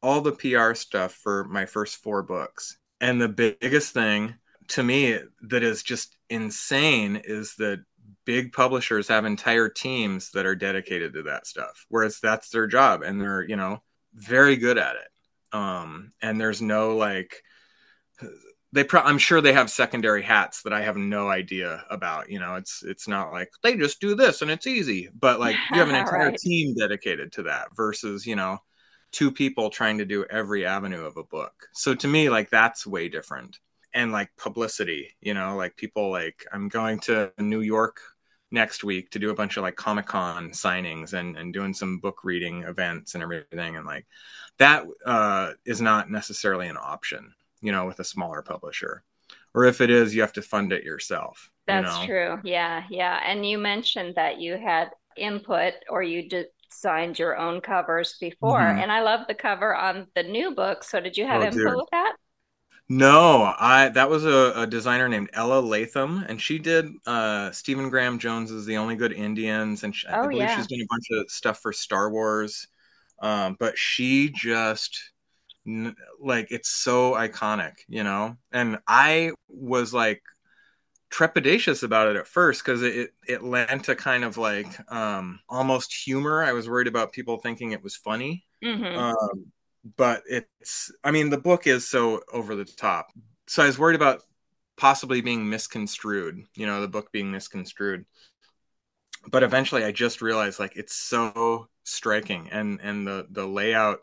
all 0.02 0.21
the 0.21 0.33
PR 0.33 0.75
stuff 0.75 1.14
for 1.14 1.45
my 1.45 1.66
first 1.66 1.97
four 1.97 2.23
books. 2.23 2.78
And 3.00 3.21
the 3.21 3.28
biggest 3.28 3.95
thing 3.95 4.35
to 4.68 4.82
me 4.82 5.18
that 5.42 5.62
is 5.62 5.82
just 5.82 6.16
insane 6.30 7.20
is 7.25 7.54
that 7.56 7.84
big 8.25 8.52
publishers 8.52 9.08
have 9.08 9.25
entire 9.25 9.68
teams 9.68 10.30
that 10.32 10.46
are 10.46 10.54
dedicated 10.54 11.14
to 11.14 11.22
that 11.25 11.46
stuff, 11.46 11.87
whereas 11.88 12.20
that's 12.20 12.50
their 12.50 12.66
job 12.66 13.02
and 13.02 13.20
they're, 13.20 13.42
you 13.42 13.56
know, 13.56 13.82
very 14.14 14.56
good 14.56 14.78
at 14.78 14.96
it. 14.96 15.08
Um, 15.56 16.12
and 16.22 16.40
there's 16.40 16.60
no 16.62 16.96
like, 16.96 17.42
they 18.72 18.84
pro- 18.84 19.00
I'm 19.00 19.18
sure 19.18 19.40
they 19.40 19.52
have 19.54 19.70
secondary 19.70 20.22
hats 20.22 20.62
that 20.62 20.72
I 20.72 20.82
have 20.82 20.96
no 20.96 21.28
idea 21.30 21.84
about. 21.90 22.28
You 22.30 22.38
know, 22.38 22.56
it's 22.56 22.82
it's 22.84 23.08
not 23.08 23.32
like 23.32 23.50
they 23.62 23.76
just 23.76 24.00
do 24.00 24.14
this 24.14 24.42
and 24.42 24.50
it's 24.50 24.66
easy, 24.66 25.08
but 25.18 25.40
like 25.40 25.62
you 25.70 25.80
have 25.80 25.88
an 25.88 25.94
entire 25.96 26.32
Right. 26.32 26.38
team 26.38 26.75
dedicated 26.75 27.32
to 27.32 27.44
that 27.44 27.68
versus 27.75 28.26
you 28.26 28.37
know 28.37 28.58
two 29.12 29.32
people 29.32 29.70
trying 29.70 29.98
to 29.98 30.04
do 30.04 30.25
every 30.28 30.66
avenue 30.66 31.04
of 31.04 31.16
a 31.16 31.25
book. 31.25 31.54
So 31.72 31.94
to 31.94 32.08
me, 32.08 32.28
like 32.28 32.50
that's 32.50 32.87
way 32.87 33.08
different. 33.08 33.58
And 33.95 34.12
like 34.12 34.30
publicity, 34.37 35.16
you 35.21 35.35
know, 35.35 35.57
like 35.57 35.76
people 35.76 36.11
like 36.11 36.45
I'm 36.52 36.68
going 36.68 37.00
to 37.00 37.33
New 37.38 37.61
York 37.61 38.00
next 38.50 38.85
week 38.85 39.11
to 39.11 39.18
do 39.18 39.30
a 39.30 39.35
bunch 39.35 39.57
of 39.57 39.62
like 39.62 39.76
Comic 39.76 40.07
Con 40.07 40.50
signings 40.50 41.14
and 41.14 41.37
and 41.37 41.52
doing 41.52 41.73
some 41.75 41.99
book 41.99 42.23
reading 42.25 42.64
events 42.64 43.14
and 43.14 43.23
everything, 43.23 43.76
and 43.76 43.87
like 43.87 44.07
that 44.59 44.85
uh, 45.07 45.52
is 45.64 45.80
not 45.80 46.11
necessarily 46.11 46.68
an 46.68 46.76
option 46.80 47.35
you 47.61 47.73
know, 47.73 47.87
with 47.87 47.99
a 47.99 48.04
smaller 48.04 48.40
publisher. 48.40 49.02
Or 49.52 49.64
if 49.64 49.80
it 49.80 49.90
is, 49.90 50.14
you 50.14 50.21
have 50.21 50.33
to 50.35 50.42
fund 50.42 50.73
it 50.73 50.85
yourself. 50.85 51.50
you 51.66 51.73
That's 51.75 51.83
know? 51.83 52.07
true. 52.07 52.40
Yeah, 52.45 52.85
yeah. 52.88 53.21
And 53.25 53.45
you 53.45 53.59
mentioned 53.59 54.14
that 54.14 54.40
you 54.40 54.57
had 54.57 54.90
input 55.16 55.75
or 55.88 56.02
you 56.02 56.28
designed 56.28 57.18
your 57.18 57.37
own 57.37 57.61
covers 57.61 58.16
before. 58.21 58.61
Mhm. 58.61 58.78
And 58.78 58.92
I 58.92 59.00
love 59.02 59.26
the 59.26 59.35
cover 59.35 59.75
on 59.75 60.07
the 60.14 60.23
new 60.23 60.52
book. 60.54 60.85
So 60.85 61.00
did 61.00 61.16
you 61.16 61.26
have 61.26 61.42
Oh, 61.42 61.42
input 61.42 61.76
with 61.76 61.88
that? 61.90 62.14
No, 62.90 63.54
I 63.59 63.90
that 63.90 64.09
was 64.09 64.25
a, 64.25 64.52
a 64.62 64.66
designer 64.66 65.09
named 65.09 65.28
Ella 65.35 65.61
Laytham, 65.61 66.25
and 66.26 66.40
she 66.40 66.59
did 66.59 66.87
uh, 67.07 67.50
Stephen 67.50 67.90
Graham 67.90 68.18
Jones's 68.18 68.64
The 68.64 68.78
Only 68.78 68.97
Good 68.97 69.12
Indians, 69.12 69.85
and 69.85 69.95
she, 69.95 70.07
I 70.09 70.16
Oh, 70.16 70.28
believe 70.28 70.50
yeah. 70.50 70.50
she's 70.50 70.66
done 70.66 70.80
a 70.80 70.87
bunch 70.88 71.04
of 71.12 71.30
stuff 71.30 71.61
for 71.61 71.73
Star 71.73 72.11
Wars. 72.11 72.66
Um, 73.21 73.57
but 73.61 73.76
she 73.76 74.30
just 74.30 74.99
like 76.21 76.49
it's 76.50 76.71
so 76.71 77.12
iconic, 77.14 77.75
you 77.88 78.04
know. 78.04 78.37
And 78.52 78.78
I 78.88 79.33
was 79.49 79.92
like 79.95 80.23
trepidatious 81.11 81.83
about 81.83 82.09
it 82.09 82.16
at 82.16 82.26
first 82.26 82.64
because 82.64 82.83
it, 82.83 83.12
it 83.26 83.42
lent 83.42 83.88
a 83.88 83.97
kind 83.97 84.25
of 84.25 84.37
like 84.37 84.68
um, 84.92 85.40
almost 85.49 85.95
humor. 85.95 86.42
I 86.45 86.52
was 86.52 86.68
worried 86.68 86.87
about 86.88 87.12
people 87.12 87.38
thinking 87.38 87.73
it 87.73 87.83
was 87.83 87.97
funny. 87.97 88.45
hmm 88.62 88.99
Um, 88.99 89.52
but 89.97 90.23
it's, 90.28 90.90
I 91.04 91.11
mean, 91.11 91.30
the 91.30 91.38
book 91.38 91.66
is 91.66 91.88
so 91.88 92.23
over 92.32 92.54
the 92.54 92.64
top. 92.64 93.12
So 93.47 93.62
I 93.62 93.66
was 93.66 93.78
worried 93.78 93.97
about 93.97 94.23
possibly 94.76 95.20
being 95.20 95.49
misconstrued, 95.49 96.44
you 96.54 96.66
know, 96.66 96.80
the 96.80 96.88
book 96.88 97.12
being 97.12 97.30
misconstrued. 97.30 98.04
But 99.30 99.42
eventually 99.42 99.85
I 99.85 99.92
just 99.92 100.23
realized 100.23 100.58
like 100.58 100.76
it's 100.76 100.94
so 100.94 101.68
striking 101.85 102.49
and 102.50 102.80
and 102.82 103.06
the 103.06 103.26
the 103.30 103.47
layout 103.47 104.00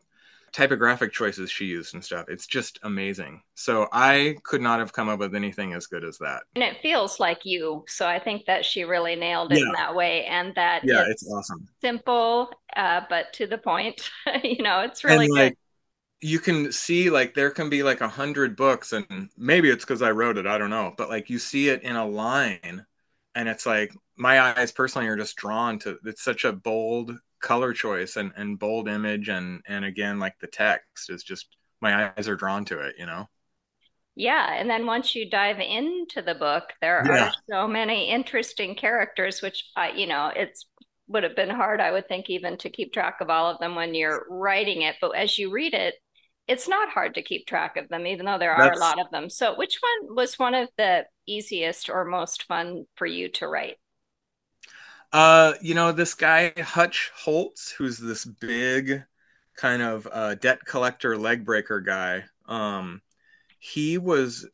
typographic 0.51 1.11
choices 1.11 1.51
she 1.51 1.65
used 1.65 1.93
and 1.93 2.03
stuff 2.03 2.25
it's 2.29 2.47
just 2.47 2.79
amazing 2.83 3.43
so 3.55 3.87
i 3.91 4.35
could 4.43 4.61
not 4.61 4.79
have 4.79 4.93
come 4.93 5.09
up 5.09 5.19
with 5.19 5.35
anything 5.35 5.73
as 5.73 5.85
good 5.85 6.03
as 6.03 6.17
that 6.17 6.43
And 6.55 6.63
it 6.63 6.81
feels 6.81 7.19
like 7.19 7.39
you. 7.43 7.83
So 7.87 8.07
I 8.07 8.17
think 8.19 8.45
that 8.45 8.63
she 8.63 8.85
really 8.85 9.15
nailed 9.15 9.51
it 9.51 9.59
in 9.61 9.71
that 9.73 9.93
way. 9.93 10.25
And 10.25 10.55
that 10.55 10.83
yeah 10.83 11.03
it's 11.09 11.23
it's 11.23 11.27
awesome 11.27 11.67
simple, 11.81 12.49
uh, 12.75 13.01
but 13.09 13.33
to 13.33 13.47
the 13.47 13.57
point. 13.57 14.09
you 14.43 14.63
know, 14.63 14.81
it's 14.81 15.03
really 15.03 15.25
and 15.25 15.35
good. 15.35 15.39
like 15.43 15.57
you 16.21 16.39
can 16.39 16.71
see 16.71 17.09
like 17.09 17.33
there 17.33 17.51
can 17.51 17.69
be 17.69 17.83
like 17.83 18.01
a 18.01 18.07
hundred 18.07 18.55
books 18.55 18.93
and 18.93 19.29
maybe 19.37 19.69
it's 19.69 19.83
because 19.85 20.01
i 20.01 20.09
wrote 20.11 20.37
it 20.37 20.47
i 20.47 20.57
don't 20.57 20.69
know 20.69 20.93
but 20.97 21.09
like 21.09 21.29
you 21.29 21.37
see 21.39 21.69
it 21.69 21.83
in 21.83 21.95
a 21.95 22.05
line 22.05 22.85
and 23.35 23.49
it's 23.49 23.65
like 23.65 23.93
my 24.17 24.39
eyes 24.39 24.71
personally 24.71 25.07
are 25.07 25.17
just 25.17 25.35
drawn 25.35 25.77
to 25.79 25.97
it's 26.05 26.23
such 26.23 26.45
a 26.45 26.53
bold 26.53 27.11
color 27.41 27.73
choice 27.73 28.15
and, 28.15 28.31
and 28.37 28.57
bold 28.59 28.87
image 28.87 29.29
and 29.29 29.61
and 29.67 29.85
again 29.85 30.19
like 30.19 30.37
the 30.39 30.47
text 30.47 31.09
is 31.09 31.21
just 31.23 31.57
my 31.81 32.11
eyes 32.17 32.27
are 32.27 32.35
drawn 32.37 32.65
to 32.65 32.79
it 32.79 32.95
you 32.97 33.05
know 33.05 33.27
Yeah, 34.15 34.53
and 34.53 34.69
then 34.69 34.85
once 34.85 35.13
you 35.13 35.29
dive 35.29 35.59
into 35.59 36.21
the 36.21 36.35
book, 36.35 36.73
there 36.81 36.99
Yeah. 36.99 37.29
are 37.29 37.31
so 37.49 37.67
many 37.67 38.09
interesting 38.09 38.75
characters, 38.75 39.41
which 39.41 39.65
I, 39.75 39.91
you 39.91 40.07
know, 40.07 40.31
it's 40.35 40.65
would 41.07 41.23
have 41.23 41.35
been 41.35 41.49
hard, 41.49 41.81
I 41.81 41.91
would 41.91 42.07
think, 42.07 42.29
even 42.29 42.57
to 42.59 42.69
keep 42.69 42.93
track 42.93 43.17
of 43.21 43.29
all 43.29 43.47
of 43.51 43.59
them 43.59 43.75
when 43.75 43.93
you're 43.93 44.25
writing 44.29 44.83
it. 44.83 44.95
But 45.01 45.11
as 45.11 45.37
you 45.37 45.51
read 45.51 45.73
it, 45.73 45.95
it's 46.47 46.67
not 46.67 46.89
hard 46.89 47.15
to 47.15 47.21
keep 47.21 47.47
track 47.47 47.77
of 47.77 47.89
them, 47.89 48.05
even 48.05 48.25
though 48.25 48.37
there 48.37 48.53
are 48.53 48.71
a 48.71 48.77
lot 48.77 48.99
of 48.99 49.09
them. 49.11 49.29
So, 49.29 49.55
which 49.55 49.79
one 49.81 50.15
was 50.15 50.37
one 50.37 50.53
of 50.53 50.69
the 50.77 51.05
easiest 51.25 51.89
or 51.89 52.05
most 52.05 52.43
fun 52.43 52.85
for 52.95 53.05
you 53.07 53.29
to 53.29 53.47
write? 53.47 53.77
Uh, 55.11 55.53
you 55.61 55.73
know, 55.73 55.91
this 55.91 56.13
guy 56.13 56.53
Hutch 56.57 57.11
Holtz, 57.15 57.71
who's 57.71 57.97
this 57.97 58.25
big 58.25 59.03
kind 59.55 59.81
of 59.81 60.07
uh, 60.11 60.35
debt 60.35 60.59
collector 60.65 61.17
leg 61.17 61.45
breaker 61.45 61.79
guy. 61.81 62.25
Um, 62.47 63.01
he 63.59 63.97
was 63.97 64.47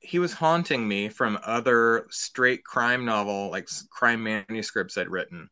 he 0.00 0.18
was 0.18 0.32
haunting 0.32 0.86
me 0.86 1.08
from 1.08 1.38
other 1.44 2.06
straight 2.10 2.64
crime 2.64 3.04
novel 3.04 3.50
like 3.50 3.68
crime 3.90 4.22
manuscripts 4.22 4.96
I'd 4.96 5.08
written, 5.08 5.50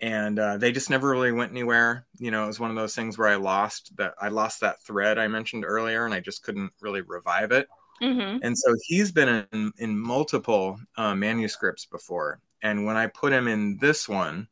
and 0.00 0.38
uh, 0.38 0.58
they 0.58 0.72
just 0.72 0.90
never 0.90 1.08
really 1.08 1.32
went 1.32 1.52
anywhere. 1.52 2.06
You 2.18 2.30
know, 2.30 2.44
it 2.44 2.48
was 2.48 2.60
one 2.60 2.70
of 2.70 2.76
those 2.76 2.94
things 2.94 3.16
where 3.18 3.28
I 3.28 3.36
lost 3.36 3.96
that 3.96 4.14
I 4.20 4.28
lost 4.28 4.60
that 4.60 4.82
thread 4.82 5.18
I 5.18 5.28
mentioned 5.28 5.64
earlier, 5.64 6.04
and 6.04 6.14
I 6.14 6.20
just 6.20 6.42
couldn't 6.42 6.72
really 6.80 7.02
revive 7.02 7.52
it. 7.52 7.68
hmm 8.00 8.38
And 8.42 8.56
so 8.56 8.74
he's 8.84 9.12
been 9.12 9.46
in, 9.52 9.72
in 9.78 9.98
multiple 9.98 10.78
uh, 10.96 11.14
manuscripts 11.14 11.86
before. 11.86 12.40
And 12.62 12.84
when 12.84 12.96
I 12.96 13.06
put 13.06 13.32
him 13.32 13.48
in 13.48 13.78
this 13.78 14.08
one, 14.08 14.48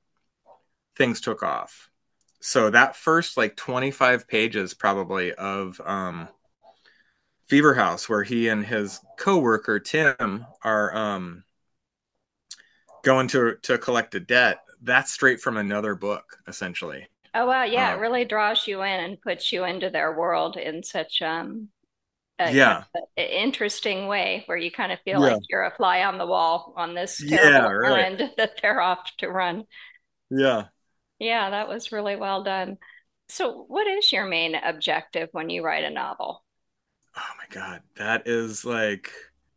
things 0.97 1.21
took 1.21 1.43
off. 1.43 1.91
So 2.41 2.71
that 2.71 2.97
first 2.97 3.37
like 3.37 3.57
25 3.57 4.29
pages 4.29 4.75
probably 4.75 5.33
of 5.35 5.81
um, 5.85 6.29
Fever 7.47 7.75
House, 7.75 8.07
where 8.09 8.23
he 8.23 8.49
and 8.49 8.65
his 8.67 9.01
coworker 9.19 9.79
Tim 9.81 10.47
are 10.63 10.95
um, 10.95 11.45
going 13.03 13.29
to 13.29 13.57
to 13.63 13.79
collect 13.79 14.15
a 14.15 14.21
debt, 14.21 14.64
that's 14.85 15.13
straight 15.13 15.41
from 15.41 15.57
another 15.57 15.95
book, 15.95 16.39
essentially. 16.47 17.09
Oh 17.35 17.47
wow, 17.47 17.65
yeah, 17.65 17.93
it 17.93 17.97
Um, 17.97 18.01
really 18.01 18.25
draws 18.25 18.67
you 18.69 18.83
in 18.83 19.01
and 19.01 19.21
puts 19.21 19.53
you 19.53 19.65
into 19.65 19.91
their 19.91 20.17
world 20.17 20.57
in 20.57 20.83
such 20.83 21.21
um 21.23 21.71
a 22.41 22.55
kind 22.55 22.75
Yeah. 22.75 22.85
of 22.97 23.03
interesting 23.17 24.09
way 24.09 24.45
where 24.47 24.59
you 24.59 24.71
kind 24.73 24.93
of 24.93 25.01
feel 25.03 25.21
Yeah. 25.21 25.37
like 25.37 25.41
you're 25.51 25.65
a 25.65 25.77
fly 25.77 26.05
on 26.05 26.19
the 26.19 26.27
wall 26.27 26.75
on 26.77 26.95
this 26.95 27.25
Yeah, 27.25 27.29
terrible 27.29 27.69
errand 27.69 28.23
that 28.39 28.61
they're 28.63 28.81
off 28.81 29.11
to 29.19 29.31
run. 29.31 29.67
Yeah. 30.31 30.69
Yeah, 31.19 31.51
that 31.51 31.69
was 31.69 31.91
really 31.93 32.15
well 32.17 32.43
done. 32.45 32.79
So, 33.29 33.65
what 33.65 33.87
is 33.87 34.13
your 34.13 34.27
main 34.27 34.55
objective 34.55 35.29
when 35.33 35.51
you 35.51 35.65
write 35.65 35.85
a 35.85 35.91
novel? 35.91 36.45
Oh 37.17 37.31
my 37.39 37.47
God, 37.51 37.83
that 37.97 38.27
is 38.27 38.65
like, 38.65 39.11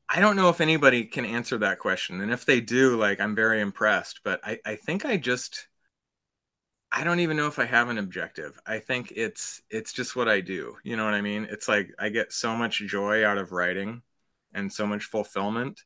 I 0.09 0.19
don't 0.21 0.35
know 0.35 0.49
if 0.49 0.61
anybody 0.61 1.03
can 1.05 1.25
answer 1.25 1.57
that 1.59 1.79
question. 1.79 2.21
And 2.21 2.31
if 2.31 2.45
they 2.45 2.61
do, 2.61 2.95
like, 2.95 3.19
I'm 3.19 3.35
very 3.35 3.59
impressed. 3.61 4.21
But 4.23 4.39
I, 4.43 4.59
I 4.65 4.75
think 4.75 5.05
I 5.05 5.17
just, 5.17 5.67
I 6.91 7.03
don't 7.03 7.19
even 7.19 7.35
know 7.35 7.47
if 7.47 7.59
I 7.59 7.65
have 7.65 7.89
an 7.89 7.97
objective. 7.97 8.57
I 8.65 8.79
think 8.79 9.11
it's 9.15 9.61
it's 9.69 9.91
just 9.91 10.15
what 10.15 10.29
I 10.29 10.39
do. 10.41 10.77
You 10.83 10.95
know 10.95 11.03
what 11.03 11.13
I 11.13 11.21
mean? 11.21 11.47
It's 11.49 11.67
like 11.67 11.93
I 11.99 12.09
get 12.09 12.31
so 12.31 12.55
much 12.55 12.79
joy 12.79 13.25
out 13.25 13.37
of 13.37 13.51
writing 13.51 14.01
and 14.53 14.71
so 14.71 14.87
much 14.87 15.03
fulfillment 15.03 15.81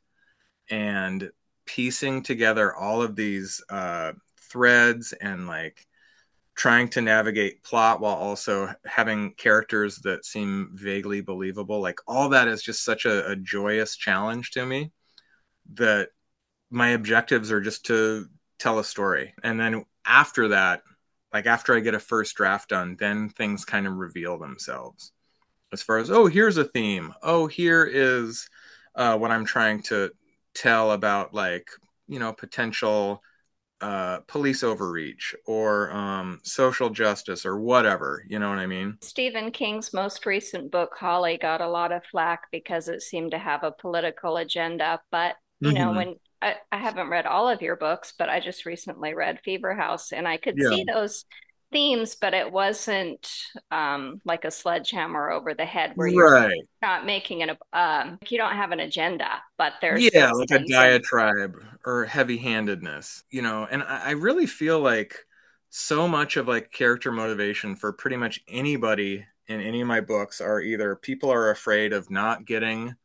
and 0.70 1.32
piecing 1.66 2.22
together 2.24 2.76
all 2.76 3.02
of 3.02 3.16
these 3.16 3.64
uh, 3.70 4.14
threads 4.40 5.14
and 5.14 5.48
like 5.48 5.88
trying 6.62 6.88
to 6.88 7.02
navigate 7.02 7.64
plot 7.64 8.00
while 8.00 8.14
also 8.14 8.72
having 8.86 9.34
characters 9.34 9.98
that 9.98 10.24
seem 10.24 10.70
vaguely 10.76 11.20
believable. 11.20 11.82
Like 11.82 11.98
all 12.06 12.30
that 12.30 12.48
is 12.48 12.62
just 12.62 12.86
such 12.86 13.06
a, 13.06 13.32
a 13.32 13.36
joyous 13.36 13.96
challenge 13.96 14.52
to 14.52 14.64
me 14.64 14.92
that 15.74 16.10
my 16.70 16.90
objectives 16.90 17.52
are 17.52 17.62
just 17.62 17.88
to 17.88 18.28
tell 18.60 18.78
a 18.78 18.84
story. 18.84 19.34
And 19.44 19.60
then 19.60 19.86
after 20.06 20.50
that 20.50 20.84
like 21.34 21.48
after 21.48 21.76
i 21.76 21.80
get 21.80 21.96
a 21.96 22.00
first 22.00 22.36
draft 22.36 22.70
done 22.70 22.96
then 23.00 23.30
things 23.30 23.66
kind 23.66 23.88
of 23.88 23.94
reveal 23.94 24.38
themselves. 24.38 25.14
As 25.74 25.82
far 25.82 25.98
as 25.98 26.12
oh 26.12 26.28
here's 26.28 26.58
a 26.58 26.66
theme. 26.66 27.12
Oh 27.24 27.48
here 27.48 27.90
is 27.92 28.48
uh, 28.94 29.18
what 29.18 29.32
i'm 29.32 29.46
trying 29.46 29.82
to 29.84 30.12
tell 30.54 30.92
about 30.92 31.34
like 31.34 31.72
you 32.08 32.20
know 32.20 32.34
potential 32.34 33.24
uh, 33.82 34.20
police 34.28 34.64
overreach 34.64 35.36
or 35.46 35.92
um, 35.92 36.40
social 36.44 36.90
justice 36.90 37.46
or 37.46 37.60
whatever. 37.60 38.24
You 38.28 38.40
know 38.40 38.50
what 38.50 38.60
I 38.60 38.68
mean? 38.68 38.98
Stephen 39.02 39.52
King's 39.52 39.94
most 39.94 40.26
recent 40.26 40.72
book, 40.72 40.96
Holly, 40.98 41.38
got 41.38 41.62
a 41.62 41.68
lot 41.70 41.92
of 41.92 42.04
flack 42.12 42.44
because 42.52 42.88
it 42.88 43.02
seemed 43.02 43.32
to 43.32 43.38
have 43.40 43.64
a 43.64 43.72
political 43.72 44.38
agenda. 44.38 45.02
But, 45.12 45.36
you 45.62 45.74
know, 45.74 45.92
Mhm. 45.92 45.96
when 45.96 46.16
I, 46.42 46.56
I 46.72 46.78
haven't 46.78 47.10
read 47.10 47.26
all 47.26 47.50
of 47.50 47.62
your 47.62 47.76
books, 47.76 48.14
but 48.18 48.30
I 48.30 48.40
just 48.40 48.66
recently 48.66 49.14
read 49.14 49.40
Fever 49.44 49.76
House 49.76 50.12
and 50.12 50.28
I 50.28 50.38
could 50.38 50.58
Yeah. 50.58 50.70
see 50.70 50.84
those 50.84 51.26
themes, 51.72 52.16
but 52.16 52.34
it 52.34 52.52
wasn't 52.52 53.30
um, 53.72 54.22
like 54.26 54.46
a 54.46 54.52
sledgehammer 54.52 55.30
over 55.32 55.54
the 55.54 55.66
head 55.66 55.94
where 55.96 56.08
you're 56.08 56.26
Right. 56.26 56.68
not 56.82 57.06
making 57.06 57.44
an, 57.44 57.58
um, 57.74 58.20
you 58.30 58.38
don't 58.38 58.56
have 58.56 58.72
an 58.72 58.80
agenda, 58.82 59.30
but 59.58 59.74
there's 59.82 60.12
yeah, 60.14 60.32
like 60.32 60.50
a 60.54 60.60
diatribe 60.60 61.58
or 61.86 62.06
heavy 62.06 62.38
handedness, 62.38 63.24
you 63.30 63.42
know, 63.42 63.68
and 63.70 63.84
I, 63.84 64.10
I 64.10 64.12
really 64.12 64.46
feel 64.46 64.80
like 64.80 65.26
so 65.70 66.08
much 66.08 66.38
of 66.38 66.48
like 66.48 66.72
character 66.72 67.12
motivation 67.12 67.76
for 67.76 67.92
pretty 67.94 68.16
much 68.18 68.40
anybody 68.48 69.26
in 69.48 69.60
any 69.62 69.82
of 69.82 69.88
my 69.88 70.00
books 70.02 70.40
are 70.42 70.62
either 70.62 70.96
people 70.96 71.30
are 71.32 71.52
afraid 71.52 71.92
of 71.94 72.10
not 72.10 72.46
getting 72.46 72.96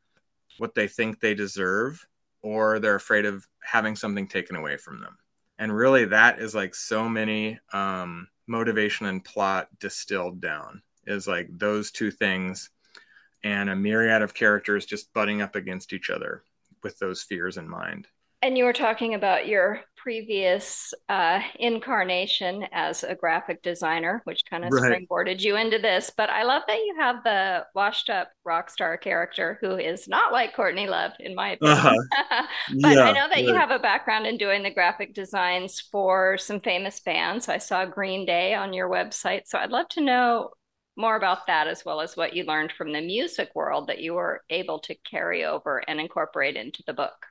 what 0.58 0.74
they 0.74 0.88
think 0.88 1.20
they 1.20 1.34
deserve 1.34 2.06
or 2.42 2.80
they're 2.80 2.96
afraid 2.96 3.26
of 3.26 3.46
having 3.62 3.96
something 3.96 4.28
taken 4.28 4.56
away 4.56 4.76
from 4.76 5.00
them. 5.00 5.16
And 5.58 5.74
really 5.76 6.06
that 6.06 6.40
is 6.40 6.54
like 6.54 6.74
so 6.74 7.08
many 7.08 7.58
um 7.72 8.28
motivation 8.46 9.06
and 9.06 9.24
plot 9.24 9.68
distilled 9.78 10.40
down 10.40 10.82
is 11.06 11.26
like 11.26 11.48
those 11.50 11.90
two 11.90 12.10
things 12.10 12.70
and 13.44 13.70
a 13.70 13.76
myriad 13.76 14.22
of 14.22 14.34
characters 14.34 14.86
just 14.86 15.12
butting 15.12 15.40
up 15.42 15.54
against 15.54 15.92
each 15.92 16.10
other 16.10 16.42
with 16.82 16.98
those 16.98 17.22
fears 17.22 17.56
in 17.56 17.68
mind. 17.68 18.08
And 18.42 18.56
you 18.56 18.64
were 18.64 18.72
talking 18.72 19.14
about 19.14 19.48
your 19.48 19.80
previous 19.96 20.94
uh, 21.08 21.40
incarnation 21.58 22.64
as 22.70 23.02
a 23.02 23.14
graphic 23.16 23.60
designer, 23.62 24.20
which 24.24 24.42
kind 24.48 24.64
of 24.64 24.72
Right. 24.72 24.74
springboarded 24.74 25.40
you 25.40 25.56
into 25.56 25.78
this. 25.78 26.12
But 26.16 26.30
I 26.30 26.44
love 26.44 26.62
that 26.68 26.78
you 26.78 26.94
have 26.98 27.24
the 27.24 27.66
washed 27.74 28.08
up 28.10 28.30
rock 28.44 28.70
star 28.70 28.96
character 28.98 29.58
who 29.60 29.76
is 29.78 30.06
not 30.06 30.32
like 30.32 30.54
Courtney 30.54 30.86
Love, 30.86 31.12
in 31.18 31.34
my 31.34 31.50
opinion. 31.52 31.96
Uh-huh. 32.18 32.46
But 32.82 32.98
Yeah, 32.98 33.04
I 33.04 33.12
know 33.12 33.28
that 33.28 33.44
you 33.44 33.54
have 33.54 33.70
a 33.72 33.78
background 33.80 34.26
in 34.26 34.36
doing 34.38 34.62
the 34.62 34.70
graphic 34.72 35.14
designs 35.14 35.80
for 35.80 36.38
some 36.38 36.60
famous 36.60 37.00
bands. 37.00 37.48
I 37.48 37.58
saw 37.58 37.84
Green 37.84 38.26
Day 38.26 38.54
on 38.54 38.72
your 38.72 38.88
website. 38.88 39.42
So 39.46 39.58
I'd 39.58 39.70
love 39.70 39.88
to 39.90 40.00
know 40.00 40.50
more 40.96 41.16
about 41.16 41.46
that 41.48 41.66
as 41.68 41.84
well 41.84 42.00
as 42.00 42.16
what 42.16 42.34
you 42.36 42.44
learned 42.44 42.72
from 42.72 42.92
the 42.92 43.00
music 43.00 43.50
world 43.54 43.88
that 43.88 44.00
you 44.00 44.14
were 44.14 44.42
able 44.50 44.78
to 44.80 44.94
carry 45.10 45.44
over 45.44 45.78
and 45.88 45.98
incorporate 46.00 46.56
into 46.56 46.82
the 46.86 46.94
book. 46.94 47.26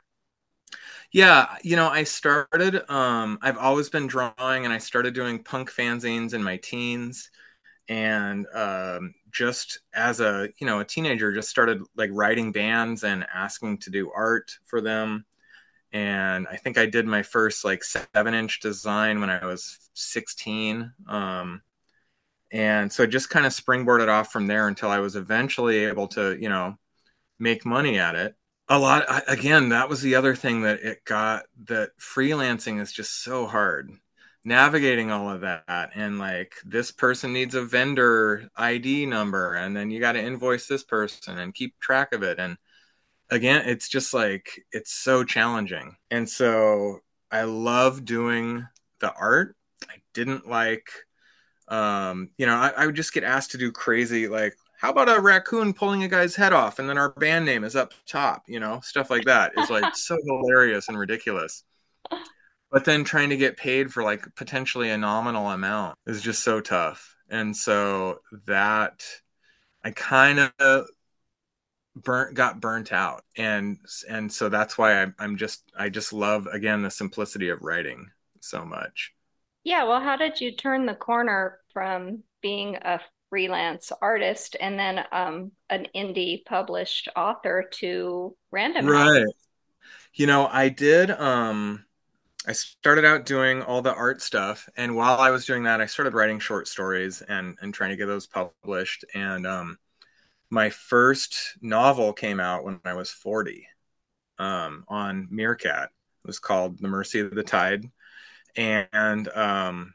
Yeah, 1.15 1.47
you 1.63 1.77
know, 1.77 1.87
I 1.87 2.03
started 2.03 2.89
um 2.91 3.39
I've 3.41 3.57
always 3.57 3.89
been 3.89 4.05
drawing 4.05 4.65
and 4.65 4.73
I 4.73 4.79
started 4.79 5.13
doing 5.13 5.41
punk 5.43 5.71
fanzines 5.71 6.33
in 6.33 6.43
my 6.43 6.57
teens 6.57 7.29
and 7.89 8.45
um 8.53 9.13
just 9.31 9.79
as 9.93 10.19
a, 10.19 10.49
you 10.59 10.67
know, 10.67 10.81
a 10.81 10.85
teenager 10.85 11.33
just 11.33 11.49
started 11.49 11.81
like 11.95 12.09
writing 12.13 12.51
bands 12.51 13.05
and 13.05 13.25
asking 13.33 13.77
to 13.79 13.91
do 13.91 14.11
art 14.13 14.57
for 14.65 14.81
them. 14.81 15.25
And 15.93 16.47
I 16.49 16.57
think 16.57 16.77
I 16.77 16.85
did 16.87 17.05
my 17.07 17.23
first 17.23 17.65
like 17.65 17.83
7-inch 17.83 18.59
design 18.59 19.21
when 19.21 19.29
I 19.29 19.45
was 19.45 19.79
16. 19.93 20.91
Um 21.07 21.61
and 22.51 22.91
so 22.91 23.07
just 23.07 23.29
kind 23.29 23.45
of 23.45 23.53
springboarded 23.53 24.09
off 24.09 24.31
from 24.33 24.47
there 24.47 24.67
until 24.67 24.89
I 24.89 24.99
was 24.99 25.15
eventually 25.15 25.85
able 25.85 26.07
to, 26.09 26.37
you 26.41 26.49
know, 26.49 26.75
make 27.39 27.65
money 27.65 27.99
at 27.99 28.15
it 28.15 28.35
a 28.69 28.79
lot 28.79 29.05
I- 29.09 29.23
again 29.27 29.69
that 29.69 29.89
was 29.89 30.01
the 30.01 30.15
other 30.15 30.35
thing 30.35 30.61
that 30.61 30.81
it 30.81 31.05
got 31.05 31.45
that 31.65 31.91
freelancing 31.99 32.81
is 32.81 32.91
just 32.91 33.23
so 33.23 33.45
hard 33.47 33.91
navigating 34.43 35.11
all 35.11 35.29
of 35.29 35.41
that 35.41 35.91
and 35.95 36.19
like 36.19 36.53
this 36.65 36.91
person 36.91 37.33
needs 37.33 37.55
a 37.55 37.63
vendor 37.63 38.49
id 38.57 39.05
number 39.05 39.53
and 39.55 39.75
then 39.75 39.89
you 39.91 39.99
got 39.99 40.13
to 40.13 40.23
invoice 40.23 40.67
this 40.67 40.83
person 40.83 41.37
and 41.37 41.53
keep 41.53 41.79
track 41.79 42.13
of 42.13 42.23
it 42.23 42.39
and 42.39 42.57
again 43.31 43.67
it's 43.67 43.89
just 43.89 44.13
like 44.13 44.49
it's 44.71 44.93
so 44.93 45.23
challenging 45.23 45.95
and 46.11 46.29
so 46.29 46.99
i 47.31 47.43
love 47.43 48.05
doing 48.05 48.65
the 48.99 49.13
art. 49.13 49.55
I 49.89 49.95
didn't 50.13 50.47
like 50.49 50.89
um 51.67 52.29
you 52.37 52.45
know 52.45 52.55
I, 52.55 52.69
I 52.77 52.85
would 52.85 52.95
just 52.95 53.13
get 53.13 53.23
asked 53.23 53.51
to 53.51 53.57
do 53.57 53.71
crazy 53.71 54.27
like 54.27 54.55
how 54.85 54.91
about 54.91 55.09
a 55.09 55.19
raccoon 55.19 55.73
pulling 55.73 56.03
a 56.03 56.07
guy's 56.07 56.35
head 56.35 56.53
off 56.53 56.77
and 56.77 56.87
then 56.87 56.95
our 56.95 57.09
band 57.09 57.43
name 57.43 57.63
is 57.63 57.75
up 57.75 57.91
top 58.05 58.43
you 58.47 58.59
know 58.59 58.79
stuff 58.83 59.09
like 59.09 59.25
that 59.25 59.51
is 59.57 59.71
like 59.71 59.95
so 59.95 60.15
hilarious 60.23 60.87
and 60.87 60.99
ridiculous. 60.99 61.63
But 62.71 62.85
then 62.85 63.03
trying 63.03 63.29
to 63.29 63.37
get 63.37 63.57
paid 63.57 63.91
for 63.91 64.03
like 64.03 64.23
potentially 64.35 64.91
a 64.91 64.97
nominal 64.97 65.49
amount 65.49 65.97
is 66.05 66.21
just 66.21 66.43
so 66.43 66.61
tough. 66.61 67.15
And 67.29 67.57
so 67.57 68.19
that 68.45 69.03
i 69.83 69.89
kind 69.89 70.51
of 70.59 70.87
burnt 71.95 72.35
got 72.35 72.61
burnt 72.61 72.93
out. 72.93 73.23
And 73.35 73.79
and 74.07 74.31
so 74.31 74.49
that's 74.49 74.77
why 74.77 75.01
I, 75.01 75.07
i'm 75.17 75.35
just 75.35 75.63
i 75.75 75.89
just 75.89 76.13
love 76.13 76.45
again 76.45 76.83
the 76.83 76.91
simplicity 76.91 77.49
of 77.49 77.63
writing 77.63 78.11
so 78.39 78.63
much. 78.63 79.13
Yeah, 79.63 79.85
well, 79.85 79.99
how 79.99 80.15
did 80.15 80.39
you 80.39 80.55
turn 80.55 80.85
the 80.85 80.93
corner 80.93 81.57
from 81.73 82.21
being 82.43 82.75
a 82.75 82.99
freelance 83.29 83.91
artist 84.01 84.55
and 84.59 84.79
then 84.79 85.03
um, 85.11 85.51
an 85.69 85.87
indie 85.95 86.45
published 86.45 87.09
author 87.15 87.67
to 87.71 88.35
Random 88.51 88.85
House? 88.85 89.09
right 89.09 89.25
you 90.13 90.25
know 90.25 90.47
i 90.47 90.69
did 90.69 91.11
um 91.11 91.83
i 92.47 92.51
started 92.51 93.05
out 93.05 93.25
doing 93.25 93.61
all 93.61 93.81
the 93.81 93.93
art 93.93 94.21
stuff 94.21 94.67
and 94.77 94.95
while 94.95 95.19
i 95.19 95.29
was 95.29 95.45
doing 95.45 95.63
that 95.63 95.81
i 95.81 95.85
started 95.85 96.13
writing 96.13 96.39
short 96.39 96.67
stories 96.67 97.21
and 97.21 97.57
and 97.61 97.73
trying 97.73 97.89
to 97.89 97.97
get 97.97 98.05
those 98.07 98.27
published 98.27 99.05
and 99.13 99.45
um 99.45 99.77
my 100.49 100.69
first 100.69 101.57
novel 101.61 102.13
came 102.13 102.39
out 102.39 102.63
when 102.63 102.79
i 102.85 102.93
was 102.93 103.11
40 103.11 103.67
um 104.39 104.85
on 104.87 105.27
meerkat 105.29 105.89
it 106.23 106.27
was 106.27 106.39
called 106.39 106.79
the 106.79 106.87
mercy 106.87 107.19
of 107.19 107.35
the 107.35 107.43
tide 107.43 107.89
and 108.55 109.27
um 109.29 109.93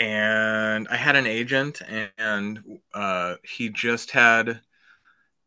and 0.00 0.88
i 0.90 0.96
had 0.96 1.16
an 1.16 1.28
agent 1.28 1.82
and 2.18 2.80
uh 2.94 3.36
he 3.44 3.70
just 3.70 4.12
had 4.12 4.62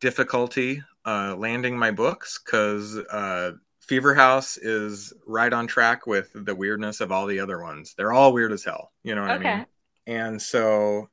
difficulty 0.00 0.82
uh 1.06 1.34
landing 1.38 1.78
my 1.78 1.90
books 1.90 2.40
because 2.44 2.96
uh 2.98 3.52
fever 3.80 4.14
house 4.14 4.56
is 4.58 5.12
right 5.26 5.52
on 5.52 5.66
track 5.66 6.06
with 6.06 6.30
the 6.34 6.54
weirdness 6.54 7.00
of 7.00 7.12
all 7.12 7.26
the 7.26 7.40
other 7.40 7.62
ones. 7.62 7.94
They're 7.96 8.12
all 8.14 8.32
weird 8.32 8.52
as 8.52 8.64
hell 8.64 8.92
you 9.04 9.14
know 9.14 9.22
what 9.22 9.32
i 9.32 9.36
Okay. 9.36 9.38
mean 9.38 9.66
and 10.06 10.40
so 10.40 11.08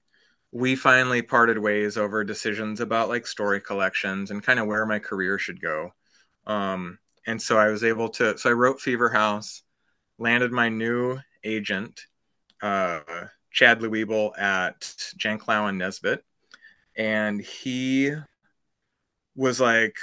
we 0.52 0.76
finally 0.76 1.22
parted 1.22 1.58
ways 1.60 1.98
over 1.98 2.24
decisions 2.24 2.80
about 2.82 3.10
like 3.10 3.28
story 3.28 3.62
collections 3.62 4.32
and 4.32 4.44
kind 4.44 4.60
of 4.60 4.68
where 4.68 4.86
my 4.86 5.00
career 5.00 5.40
should 5.40 5.62
go. 5.62 5.92
Um 6.48 7.00
and 7.28 7.42
so 7.42 7.58
i 7.58 7.68
was 7.70 7.84
able 7.84 8.10
to 8.10 8.38
so 8.38 8.50
i 8.50 8.54
wrote 8.54 8.82
fever 8.82 9.10
house 9.10 9.64
landed 10.20 10.52
my 10.52 10.70
new 10.70 11.20
agent, 11.44 12.02
uh, 12.62 13.02
Chad 13.52 13.80
Luibl 13.82 14.38
at 14.40 14.82
Janklow 15.18 15.70
and 15.70 15.78
Nesbit, 15.78 16.24
and 16.96 17.42
he 17.42 18.14
was 19.36 19.60
like, 19.60 19.96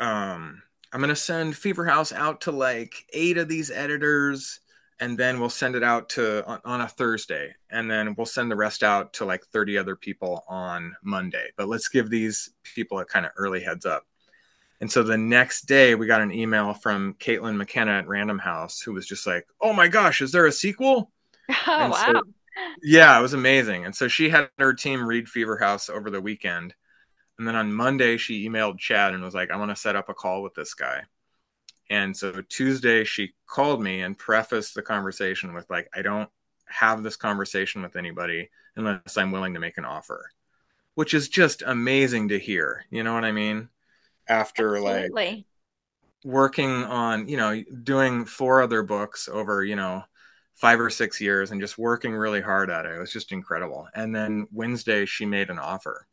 um, 0.00 0.62
"I'm 0.92 1.00
gonna 1.00 1.16
send 1.16 1.56
Fever 1.56 1.84
House 1.86 2.12
out 2.12 2.42
to 2.42 2.52
like 2.52 2.94
eight 3.12 3.38
of 3.38 3.48
these 3.48 3.70
editors, 3.70 4.60
and 5.00 5.18
then 5.18 5.40
we'll 5.40 5.50
send 5.50 5.74
it 5.76 5.82
out 5.82 6.08
to 6.10 6.44
on, 6.46 6.60
on 6.64 6.80
a 6.82 6.88
Thursday, 6.88 7.54
and 7.70 7.90
then 7.90 8.14
we'll 8.16 8.26
send 8.26 8.50
the 8.50 8.56
rest 8.56 8.82
out 8.82 9.12
to 9.14 9.24
like 9.24 9.44
30 9.46 9.78
other 9.78 9.96
people 9.96 10.44
on 10.48 10.94
Monday. 11.02 11.50
But 11.56 11.68
let's 11.68 11.88
give 11.88 12.10
these 12.10 12.50
people 12.62 12.98
a 13.00 13.04
kind 13.04 13.26
of 13.26 13.32
early 13.36 13.60
heads 13.62 13.86
up." 13.86 14.04
And 14.80 14.90
so 14.90 15.02
the 15.02 15.18
next 15.18 15.62
day, 15.62 15.94
we 15.96 16.06
got 16.06 16.20
an 16.20 16.30
email 16.32 16.72
from 16.72 17.14
Caitlin 17.14 17.56
McKenna 17.56 17.92
at 17.98 18.06
Random 18.08 18.38
House, 18.38 18.80
who 18.80 18.92
was 18.92 19.06
just 19.06 19.26
like, 19.26 19.46
"Oh 19.60 19.72
my 19.72 19.88
gosh, 19.88 20.22
is 20.22 20.32
there 20.32 20.46
a 20.46 20.52
sequel?" 20.52 21.12
Oh, 21.48 21.54
And 21.78 21.90
wow. 21.90 22.12
so- 22.14 22.22
Yeah, 22.82 23.18
it 23.18 23.22
was 23.22 23.34
amazing. 23.34 23.84
And 23.84 23.94
so 23.94 24.08
she 24.08 24.30
had 24.30 24.50
her 24.58 24.74
team 24.74 25.06
read 25.06 25.28
Fever 25.28 25.58
House 25.58 25.88
over 25.88 26.10
the 26.10 26.20
weekend. 26.20 26.74
And 27.38 27.46
then 27.46 27.56
on 27.56 27.72
Monday, 27.72 28.16
she 28.16 28.48
emailed 28.48 28.78
Chad 28.78 29.14
and 29.14 29.22
was 29.22 29.34
like, 29.34 29.50
I 29.50 29.56
want 29.56 29.70
to 29.70 29.76
set 29.76 29.96
up 29.96 30.08
a 30.08 30.14
call 30.14 30.42
with 30.42 30.54
this 30.54 30.74
guy. 30.74 31.02
And 31.90 32.16
so 32.16 32.42
Tuesday, 32.48 33.04
she 33.04 33.34
called 33.46 33.82
me 33.82 34.02
and 34.02 34.18
prefaced 34.18 34.74
the 34.74 34.82
conversation 34.82 35.54
with, 35.54 35.68
like, 35.70 35.88
I 35.94 36.02
don't 36.02 36.28
have 36.66 37.02
this 37.02 37.16
conversation 37.16 37.82
with 37.82 37.96
anybody 37.96 38.50
unless 38.76 39.16
I'm 39.16 39.32
willing 39.32 39.54
to 39.54 39.60
make 39.60 39.78
an 39.78 39.84
offer, 39.86 40.30
which 40.96 41.14
is 41.14 41.28
just 41.28 41.62
amazing 41.66 42.28
to 42.28 42.38
hear. 42.38 42.84
You 42.90 43.02
know 43.04 43.14
what 43.14 43.24
I 43.24 43.32
mean? 43.32 43.68
After 44.28 44.80
like 44.80 45.10
working 46.24 46.84
on, 46.84 47.28
you 47.28 47.36
know, 47.36 47.62
doing 47.82 48.24
four 48.24 48.62
other 48.62 48.82
books 48.82 49.28
over, 49.32 49.64
you 49.64 49.76
know, 49.76 50.04
five 50.60 50.80
or 50.80 50.90
six 50.90 51.20
years 51.20 51.50
and 51.50 51.60
just 51.60 51.78
working 51.78 52.12
really 52.14 52.40
hard 52.40 52.70
at 52.70 52.84
it. 52.86 52.92
It 52.96 52.98
was 52.98 53.12
just 53.12 53.32
incredible. 53.32 53.88
And 53.94 54.14
then 54.14 54.46
Wednesday, 54.52 55.06
she 55.06 55.24
made 55.26 55.50
an 55.50 55.58
offer. 55.58 56.06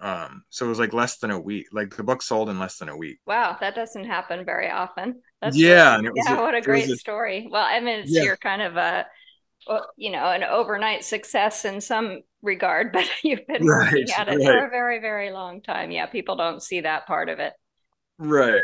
Um, 0.00 0.44
so 0.50 0.66
it 0.66 0.68
was 0.68 0.80
like 0.80 0.92
less 0.92 1.18
than 1.18 1.30
a 1.30 1.38
week. 1.40 1.68
Like 1.72 1.96
the 1.96 2.02
book 2.02 2.20
sold 2.22 2.50
in 2.50 2.58
less 2.58 2.78
than 2.78 2.88
a 2.88 2.96
week. 2.96 3.20
Wow, 3.26 3.56
that 3.60 3.74
doesn't 3.76 4.04
happen 4.04 4.44
very 4.44 4.68
often. 4.70 5.22
That's 5.40 5.56
Yeah, 5.56 5.94
really- 5.94 5.98
and 5.98 6.06
it 6.08 6.12
was 6.14 6.24
yeah, 6.28 6.38
a- 6.38 6.42
what 6.42 6.54
a 6.54 6.60
great 6.60 6.88
a- 6.90 6.96
story. 6.96 7.48
Well, 7.50 7.64
I 7.64 7.80
mean, 7.80 8.00
it's 8.00 8.10
Yeah. 8.10 8.24
your 8.24 8.36
kind 8.36 8.60
of 8.62 8.76
a, 8.76 9.06
you 9.96 10.10
know, 10.10 10.24
an 10.30 10.42
overnight 10.42 11.04
success 11.04 11.64
in 11.64 11.80
some 11.80 12.22
regard, 12.42 12.92
but 12.92 13.08
you've 13.22 13.46
been 13.46 13.64
working 13.64 14.04
Right, 14.08 14.18
at 14.18 14.28
it 14.28 14.42
for 14.42 14.66
a 14.66 14.70
very, 14.70 14.98
very 15.00 15.30
long 15.30 15.62
time. 15.62 15.90
Yeah, 15.92 16.06
people 16.06 16.36
don't 16.36 16.62
see 16.62 16.80
that 16.80 17.06
part 17.06 17.28
of 17.28 17.38
it. 17.38 17.52
Right. 18.18 18.62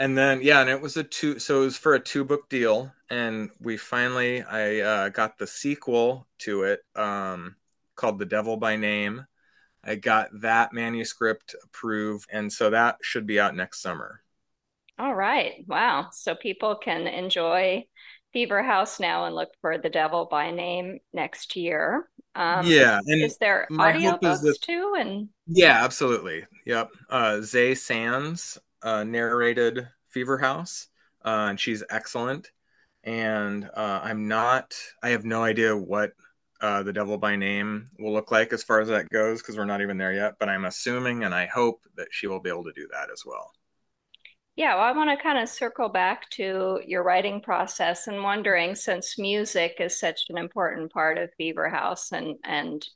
And 0.00 0.16
then 0.16 0.40
yeah, 0.42 0.62
and 0.62 0.70
it 0.70 0.80
was 0.80 0.96
a 0.96 1.04
two 1.04 1.38
so 1.38 1.60
it 1.60 1.64
was 1.66 1.76
for 1.76 1.94
a 1.94 2.00
two 2.00 2.24
book 2.24 2.48
deal 2.48 2.90
and 3.10 3.50
we 3.60 3.76
finally 3.76 4.42
I 4.42 4.80
uh, 4.80 5.08
got 5.10 5.36
the 5.36 5.46
sequel 5.46 6.26
to 6.38 6.62
it 6.62 6.80
um 6.96 7.56
called 7.96 8.18
The 8.18 8.24
Devil 8.24 8.56
by 8.56 8.76
Name. 8.76 9.26
I 9.84 9.96
got 9.96 10.28
that 10.40 10.72
manuscript 10.72 11.54
approved 11.62 12.30
and 12.32 12.50
so 12.50 12.70
that 12.70 12.96
should 13.02 13.26
be 13.26 13.38
out 13.38 13.54
next 13.54 13.82
summer. 13.82 14.22
All 14.98 15.14
right. 15.14 15.64
Wow. 15.66 16.08
So 16.12 16.34
people 16.34 16.76
can 16.76 17.06
enjoy 17.06 17.84
Fever 18.32 18.62
House 18.62 19.00
now 19.00 19.26
and 19.26 19.34
look 19.34 19.50
for 19.60 19.76
The 19.76 19.90
Devil 19.90 20.28
by 20.30 20.50
Name 20.50 21.00
next 21.12 21.56
year. 21.56 22.08
Um, 22.34 22.64
yeah, 22.64 23.00
and 23.04 23.22
is 23.22 23.36
there 23.36 23.68
audio 23.78 24.16
books 24.16 24.40
that- 24.40 24.62
too? 24.62 24.94
And 24.98 25.28
yeah, 25.46 25.84
absolutely. 25.84 26.46
Yep. 26.64 26.90
Uh 27.10 27.42
Zay 27.42 27.74
Sands 27.74 28.58
uh 28.82 29.04
narrated 29.04 29.88
Fever 30.08 30.38
House. 30.38 30.88
Uh 31.24 31.48
and 31.50 31.60
she's 31.60 31.82
excellent. 31.90 32.50
And 33.04 33.64
uh 33.74 34.00
I'm 34.02 34.28
not 34.28 34.74
I 35.02 35.10
have 35.10 35.24
no 35.24 35.42
idea 35.44 35.76
what 35.76 36.12
uh 36.60 36.82
The 36.82 36.92
Devil 36.92 37.18
by 37.18 37.36
Name 37.36 37.90
will 37.98 38.12
look 38.12 38.30
like 38.30 38.52
as 38.52 38.62
far 38.64 38.80
as 38.80 38.88
that 38.88 39.08
goes 39.10 39.42
because 39.42 39.56
we're 39.56 39.64
not 39.64 39.82
even 39.82 39.98
there 39.98 40.12
yet, 40.14 40.34
but 40.38 40.48
I'm 40.48 40.64
assuming 40.66 41.24
and 41.24 41.34
I 41.34 41.46
hope 41.46 41.84
that 41.96 42.08
she 42.10 42.26
will 42.26 42.40
be 42.40 42.50
able 42.50 42.64
to 42.64 42.72
do 42.72 42.88
that 42.92 43.10
as 43.12 43.24
well. 43.26 43.52
Yeah, 44.56 44.74
well, 44.74 44.84
I 44.84 44.92
want 44.92 45.10
to 45.10 45.22
kind 45.22 45.38
of 45.38 45.48
circle 45.48 45.88
back 45.88 46.28
to 46.30 46.80
your 46.86 47.02
writing 47.02 47.40
process 47.40 48.06
and 48.06 48.22
wondering, 48.22 48.74
since 48.74 49.18
music 49.18 49.76
is 49.80 49.98
such 49.98 50.22
an 50.28 50.36
important 50.36 50.92
part 50.92 51.18
of 51.18 51.32
Fever 51.34 51.68
House 51.68 52.12
and 52.12 52.36
and 52.44 52.86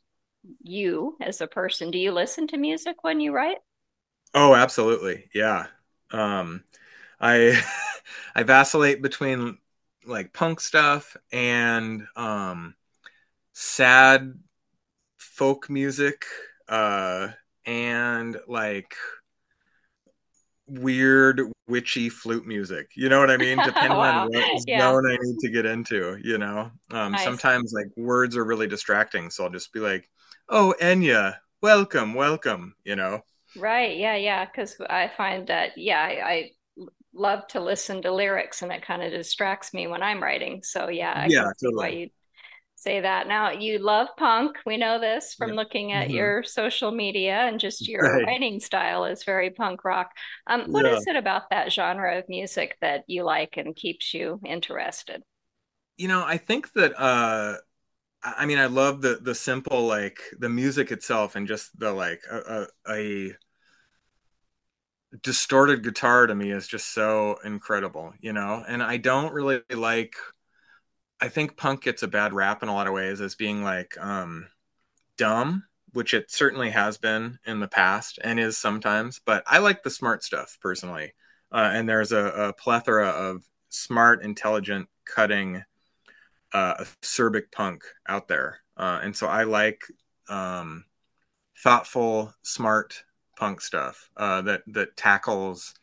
you 0.63 1.17
as 1.21 1.41
a 1.41 1.47
person, 1.47 1.91
do 1.91 1.99
you 1.99 2.13
listen 2.13 2.47
to 2.49 2.59
music 2.59 3.05
when 3.05 3.21
you 3.21 3.33
write? 3.35 3.59
Oh, 4.35 4.55
absolutely. 4.55 5.29
Yeah. 5.35 5.67
Um 6.11 6.65
I 7.21 7.63
I 8.35 8.43
vacillate 8.45 9.03
between 9.03 9.59
like 10.07 10.33
punk 10.33 10.61
stuff 10.61 11.17
and 11.33 12.07
um 12.17 12.75
sad 13.55 14.39
folk 15.19 15.71
music 15.71 16.25
uh 16.69 17.29
and 17.67 18.39
like 18.49 18.95
weird 20.67 21.41
witchy 21.69 22.09
flute 22.09 22.47
music. 22.47 22.91
You 22.97 23.09
know 23.09 23.21
what 23.21 23.31
I 23.31 23.37
mean? 23.37 23.63
Depending 23.63 24.01
Wow. 24.01 24.27
on 24.27 24.29
what 24.29 24.47
Yeah. 24.67 24.79
zone 24.79 25.07
I 25.07 25.17
need 25.21 25.39
to 25.41 25.51
get 25.51 25.67
into, 25.67 26.19
you 26.23 26.39
know. 26.39 26.71
Um 26.91 27.17
Nice. 27.17 27.17
sometimes 27.17 27.73
like 27.75 27.89
words 27.97 28.37
are 28.37 28.45
really 28.45 28.67
distracting, 28.67 29.31
so 29.31 29.45
I'll 29.45 29.51
just 29.51 29.73
be 29.73 29.81
like, 29.81 30.09
"Oh, 30.49 30.75
Enya, 30.81 31.37
welcome, 31.63 32.15
welcome," 32.15 32.75
you 32.85 32.97
know. 32.97 33.23
Right, 33.55 33.97
yeah, 33.97 34.17
yeah, 34.17 34.45
because 34.47 34.77
I 34.81 35.11
find 35.17 35.47
that, 35.49 35.79
yeah, 35.79 36.01
I, 36.03 36.31
I 36.33 36.51
love 37.15 37.47
to 37.49 37.61
listen 37.61 38.03
to 38.03 38.13
lyrics 38.13 38.63
and 38.63 38.73
it 38.73 38.83
kind 38.85 39.03
of 39.03 39.13
distracts 39.13 39.75
me 39.75 39.87
when 39.87 40.03
I'm 40.03 40.23
writing. 40.23 40.63
So, 40.65 40.89
yeah, 40.89 41.13
I 41.13 41.35
Yeah, 41.35 41.51
why 41.77 41.89
totally. 41.89 41.91
you 41.91 42.11
say 42.77 43.01
that. 43.03 43.29
Now, 43.29 43.53
you 43.53 43.79
love 43.79 44.09
punk. 44.19 44.59
We 44.67 44.77
know 44.79 45.01
this 45.01 45.35
from 45.35 45.53
Yep. 45.53 45.57
looking 45.57 45.93
at 45.93 46.11
Mhm. 46.11 46.13
your 46.13 46.45
social 46.45 46.93
media 46.93 47.35
and 47.35 47.61
just 47.61 47.89
your 47.89 48.13
Right. 48.13 48.29
writing 48.29 48.61
style 48.61 49.05
is 49.07 49.25
very 49.25 49.51
punk 49.51 49.85
rock. 49.85 50.13
Um, 50.49 50.69
what 50.73 50.87
Yeah. 50.87 50.99
is 50.99 51.07
it 51.07 51.17
about 51.17 51.51
that 51.51 51.73
genre 51.73 52.19
of 52.19 52.29
music 52.29 52.77
that 52.83 53.05
you 53.09 53.25
like 53.25 53.57
and 53.59 53.77
keeps 53.77 54.15
you 54.15 54.41
interested? 54.47 55.23
You 55.97 56.09
know, 56.09 56.25
I 56.25 56.39
think 56.39 56.73
that 56.73 56.99
uh 57.01 57.59
I 58.25 58.35
I 58.41 58.47
mean 58.47 58.59
I 58.59 58.67
love 58.67 59.03
the 59.03 59.17
the 59.23 59.35
simple 59.37 59.87
like 59.87 60.21
the 60.39 60.49
music 60.51 60.93
itself 60.93 61.37
and 61.37 61.49
just 61.49 61.79
the 61.79 61.93
like 61.93 62.23
a, 62.31 62.69
a, 62.89 62.95
a 62.95 63.37
distorted 65.23 65.83
guitar 65.83 66.27
to 66.27 66.35
me 66.35 66.51
is 66.51 66.67
just 66.67 66.93
so 66.93 67.39
incredible, 67.45 68.13
you 68.21 68.33
know? 68.33 68.65
And 68.67 68.83
I 68.83 68.97
don't 68.97 69.33
really 69.33 69.63
like 69.71 70.15
I 71.21 71.29
think 71.29 71.57
punk 71.57 71.83
gets 71.83 72.03
a 72.03 72.09
bad 72.09 72.33
rap 72.33 72.63
in 72.63 72.69
a 72.69 72.75
lot 72.75 72.87
of 72.87 72.93
ways 72.93 73.21
as 73.21 73.35
being 73.35 73.63
like 73.63 73.97
um 73.99 74.49
dumb, 75.17 75.65
which 75.93 76.15
it 76.15 76.31
certainly 76.31 76.71
has 76.71 76.99
been 76.99 77.39
in 77.47 77.61
the 77.61 77.69
past 77.69 78.19
and 78.23 78.41
is 78.41 78.59
sometimes, 78.59 79.21
but 79.25 79.45
I 79.47 79.59
like 79.59 79.83
the 79.83 79.91
smart 79.91 80.25
stuff 80.25 80.59
personally. 80.61 81.15
Uh, 81.53 81.71
and 81.73 81.89
there's 81.89 82.13
a, 82.13 82.25
a 82.27 82.53
plethora 82.53 83.09
of 83.09 83.45
smart, 83.69 84.23
intelligent, 84.23 84.89
cutting 85.05 85.63
uh, 86.53 86.85
acerbic 87.03 87.53
punk 87.53 87.85
out 88.09 88.27
there. 88.29 88.61
Uh, 88.77 89.01
and 89.03 89.17
so 89.17 89.29
I 89.29 89.45
like 89.45 89.83
um, 90.29 90.85
thoughtful, 91.63 92.35
smart 92.43 93.05
punk 93.37 93.61
stuff 93.61 94.11
uh, 94.17 94.43
that 94.43 94.63
that 94.69 94.97
tackles 94.97 95.75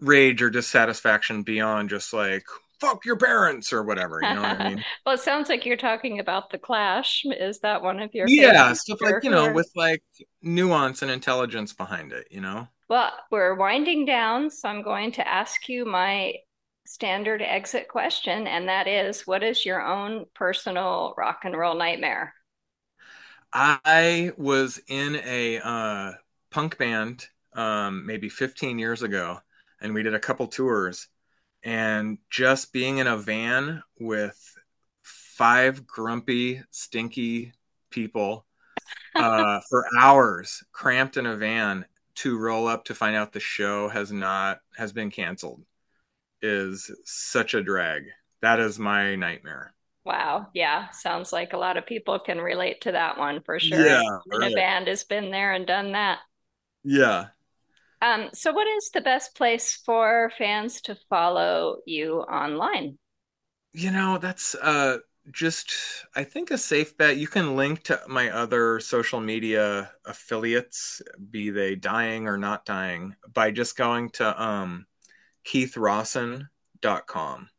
rage 0.00 0.42
or 0.42 0.50
dissatisfaction 0.50 1.42
beyond 1.42 1.90
just 1.90 2.12
like 2.12 2.44
fuck 2.80 3.04
your 3.04 3.16
parents 3.16 3.72
or 3.72 3.82
whatever. 3.82 4.20
You 4.22 4.34
know 4.34 4.42
what 4.42 4.60
I 4.60 4.68
mean? 4.68 4.84
Well, 5.04 5.14
it 5.14 5.20
sounds 5.20 5.48
like 5.48 5.66
you're 5.66 5.76
talking 5.76 6.20
about 6.20 6.50
The 6.50 6.58
Clash. 6.58 7.24
Is 7.24 7.60
that 7.60 7.82
one 7.82 8.00
of 8.00 8.14
your 8.14 8.28
yeah, 8.28 8.72
stuff 8.72 9.00
like 9.00 9.24
you 9.24 9.30
know 9.30 9.46
are- 9.46 9.52
with 9.52 9.70
like 9.74 10.02
nuance 10.42 11.02
and 11.02 11.10
intelligence 11.10 11.72
behind 11.72 12.12
it. 12.12 12.28
You 12.30 12.40
know? 12.40 12.68
Well, 12.88 13.12
we're 13.30 13.54
winding 13.54 14.06
down, 14.06 14.50
so 14.50 14.68
I'm 14.68 14.82
going 14.82 15.12
to 15.12 15.26
ask 15.26 15.68
you 15.68 15.84
my 15.84 16.34
standard 16.86 17.42
exit 17.42 17.88
question, 17.88 18.46
and 18.46 18.68
that 18.68 18.86
is, 18.88 19.26
what 19.26 19.42
is 19.42 19.66
your 19.66 19.84
own 19.84 20.24
personal 20.34 21.14
rock 21.18 21.40
and 21.44 21.56
roll 21.56 21.74
nightmare? 21.74 22.32
I 23.52 24.32
was 24.36 24.80
in 24.88 25.16
a 25.16 25.58
uh, 25.58 26.12
punk 26.58 26.76
band 26.76 27.24
um, 27.52 28.04
maybe 28.04 28.28
15 28.28 28.80
years 28.80 29.04
ago, 29.04 29.38
and 29.80 29.94
we 29.94 30.02
did 30.02 30.12
a 30.12 30.18
couple 30.18 30.48
tours. 30.48 31.06
And 31.62 32.18
just 32.30 32.72
being 32.72 32.98
in 32.98 33.06
a 33.06 33.16
van 33.16 33.84
with 34.00 34.56
five 35.04 35.86
grumpy, 35.86 36.60
stinky 36.72 37.52
people 37.90 38.44
uh, 39.14 39.60
for 39.70 39.86
hours, 39.96 40.64
cramped 40.72 41.16
in 41.16 41.26
a 41.26 41.36
van 41.36 41.84
to 42.16 42.36
roll 42.36 42.66
up 42.66 42.86
to 42.86 42.94
find 42.94 43.14
out 43.14 43.32
the 43.32 43.38
show 43.38 43.88
has 43.88 44.10
not 44.10 44.58
has 44.76 44.92
been 44.92 45.12
canceled, 45.12 45.62
is 46.42 46.90
such 47.04 47.54
a 47.54 47.62
drag. 47.62 48.02
That 48.42 48.58
is 48.58 48.80
my 48.80 49.14
nightmare. 49.14 49.74
Wow, 50.04 50.48
yeah, 50.54 50.90
sounds 50.90 51.32
like 51.32 51.52
a 51.52 51.58
lot 51.58 51.76
of 51.76 51.86
people 51.86 52.18
can 52.18 52.40
relate 52.40 52.80
to 52.80 52.92
that 52.92 53.16
one 53.16 53.42
for 53.42 53.60
sure. 53.60 53.86
Yeah, 53.86 54.02
And 54.32 54.42
a 54.42 54.56
band 54.56 54.88
has 54.88 55.04
been 55.04 55.30
there 55.30 55.52
and 55.52 55.64
done 55.64 55.92
that. 55.92 56.18
Yeah. 56.88 57.26
Um, 58.00 58.30
so 58.32 58.52
what 58.52 58.66
is 58.66 58.90
the 58.90 59.02
best 59.02 59.36
place 59.36 59.76
for 59.84 60.32
fans 60.38 60.80
to 60.82 60.96
follow 61.10 61.78
you 61.84 62.20
online? 62.20 62.96
You 63.72 63.90
know, 63.90 64.16
that's 64.16 64.54
uh 64.54 64.98
just 65.30 65.74
I 66.16 66.24
think 66.24 66.50
a 66.50 66.56
safe 66.56 66.96
bet. 66.96 67.18
You 67.18 67.26
can 67.26 67.56
link 67.56 67.82
to 67.84 68.00
my 68.08 68.30
other 68.30 68.80
social 68.80 69.20
media 69.20 69.90
affiliates, 70.06 71.02
be 71.30 71.50
they 71.50 71.74
dying 71.74 72.26
or 72.26 72.38
not 72.38 72.64
dying, 72.64 73.14
by 73.34 73.50
just 73.50 73.76
going 73.76 74.08
to 74.12 74.42
um 74.42 74.86
keithrosson.com. 75.44 77.50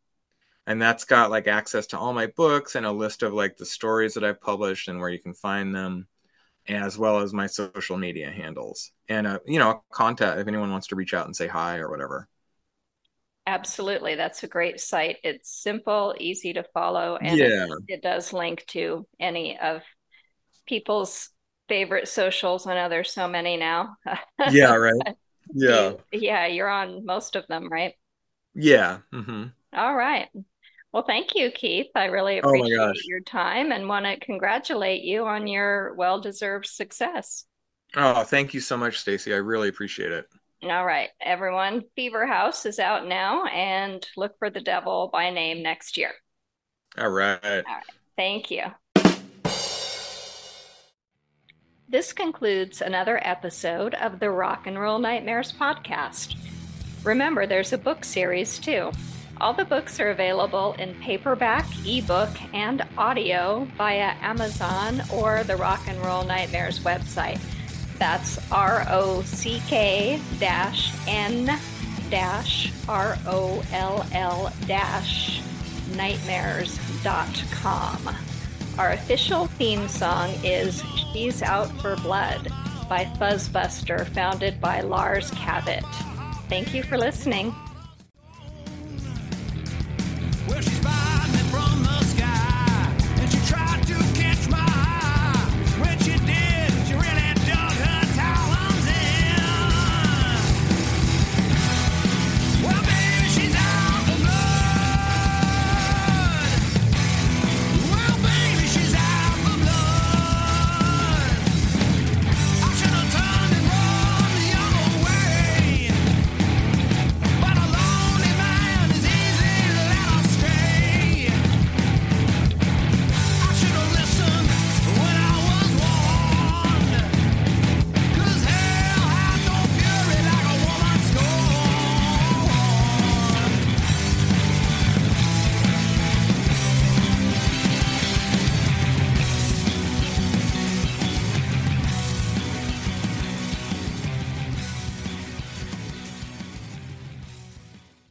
And 0.66 0.82
that's 0.82 1.06
got 1.06 1.30
like 1.30 1.48
access 1.48 1.86
to 1.88 2.00
all 2.00 2.14
my 2.14 2.28
books 2.28 2.74
and 2.74 2.86
a 2.86 2.92
list 2.92 3.22
of 3.22 3.34
like 3.34 3.58
the 3.58 3.66
stories 3.66 4.16
that 4.16 4.24
I've 4.24 4.42
published 4.42 4.88
and 4.88 5.00
where 5.00 5.10
you 5.10 5.20
can 5.20 5.36
find 5.36 5.76
them, 5.76 6.08
as 6.70 6.98
well 6.98 7.20
as 7.20 7.34
my 7.34 7.48
social 7.48 7.98
media 7.98 8.32
handles. 8.32 8.92
And 9.10 9.28
uh, 9.28 9.40
you 9.46 9.60
know, 9.60 9.84
contact 9.92 10.40
if 10.40 10.48
anyone 10.48 10.72
wants 10.72 10.88
to 10.88 10.96
reach 10.96 11.14
out 11.14 11.26
and 11.26 11.36
say 11.36 11.48
hi 11.48 11.78
or 11.80 11.90
whatever. 11.90 12.28
Absolutely. 13.48 14.16
That's 14.16 14.44
a 14.44 14.48
great 14.48 14.80
site. 14.80 15.18
It's 15.24 15.50
simple, 15.64 16.16
easy 16.20 16.54
to 16.54 16.64
follow, 16.74 17.18
and 17.18 17.44
Yeah. 17.44 17.66
it, 17.66 17.66
it 17.88 18.02
does 18.04 18.32
link 18.32 18.66
to 18.68 19.08
any 19.20 19.58
of 19.58 19.82
people's 20.68 21.30
favorite 21.70 22.08
socials. 22.10 22.68
I 22.68 22.76
know 22.76 22.90
there's 22.90 23.14
so 23.14 23.28
many 23.28 23.58
now. 23.58 23.98
Yeah, 24.44 24.76
right. 24.76 25.04
Yeah. 25.54 25.94
Yeah, 26.12 26.46
you're 26.48 26.70
on 26.70 27.06
most 27.06 27.36
of 27.36 27.48
them, 27.48 27.70
right? 27.72 27.94
Yeah. 28.54 29.00
hmm 29.12 29.50
All 29.74 29.96
right. 29.96 30.30
Well, 30.92 31.04
thank 31.04 31.36
you, 31.36 31.52
Keith. 31.52 31.92
I 31.96 32.06
really 32.06 32.42
Oh 32.42 32.50
appreciate 32.50 33.06
your 33.06 33.20
time 33.20 33.72
and 33.72 33.88
want 33.88 34.06
to 34.06 34.20
congratulate 34.20 35.04
you 35.04 35.26
on 35.26 35.48
your 35.48 35.94
well-deserved 35.94 36.66
success. 36.66 37.46
Oh, 37.96 38.24
thank 38.24 38.54
you 38.54 38.60
so 38.60 38.76
much, 38.76 39.04
Staci. 39.06 39.34
I 39.34 39.38
really 39.38 39.70
appreciate 39.70 40.12
it. 40.12 40.26
All 40.64 40.86
right, 40.86 41.10
everyone. 41.22 41.84
Fever 41.96 42.26
House 42.26 42.66
is 42.66 42.80
out 42.80 43.08
now, 43.08 43.46
and 43.46 44.06
look 44.18 44.38
for 44.40 44.50
The 44.50 44.62
Devil 44.62 45.10
by 45.14 45.30
Name 45.30 45.64
next 45.64 45.96
year. 45.96 46.12
All 46.98 47.10
right. 47.10 47.64
Thank 48.18 48.52
you. 48.52 48.64
This 51.88 52.14
concludes 52.14 52.82
another 52.82 53.20
episode 53.24 53.94
of 53.96 54.20
the 54.20 54.30
Rock 54.30 54.68
and 54.68 54.80
Roll 54.80 55.00
Nightmares 55.00 55.54
podcast. 55.54 56.36
Remember, 57.04 57.48
there's 57.48 57.74
a 57.74 57.78
book 57.78 58.04
series 58.04 58.60
too. 58.60 58.92
All 59.42 59.54
the 59.54 59.64
books 59.64 60.02
are 60.02 60.10
available 60.10 60.76
in 60.80 60.94
paperback, 60.96 61.66
ebook, 61.86 62.30
and 62.54 62.86
audio 62.98 63.66
via 63.78 64.16
Amazon 64.22 65.02
or 65.14 65.46
the 65.46 65.56
Rock 65.56 65.80
and 65.88 65.98
Roll 66.04 66.26
Nightmares 66.26 66.80
website. 66.80 67.40
That's 67.98 68.38
R 68.52 68.86
O 68.90 69.22
C 69.22 69.62
K 69.68 70.20
N 71.08 71.58
R 72.90 73.18
O 73.28 73.64
L 73.72 74.06
L 74.12 74.52
nightmares.com. 75.96 78.16
Our 78.78 78.92
official 78.92 79.48
theme 79.48 79.88
song 79.88 80.32
is 80.44 80.84
She's 81.14 81.42
Out 81.42 81.72
for 81.82 81.96
Blood 81.98 82.50
by 82.90 83.06
Fuzzbuster, 83.06 84.06
founded 84.08 84.60
by 84.60 84.82
Lars 84.82 85.32
Cabot. 85.32 85.86
Thank 86.50 86.74
you 86.74 86.84
for 86.84 86.98
listening. 86.98 87.56
by. 90.84 91.19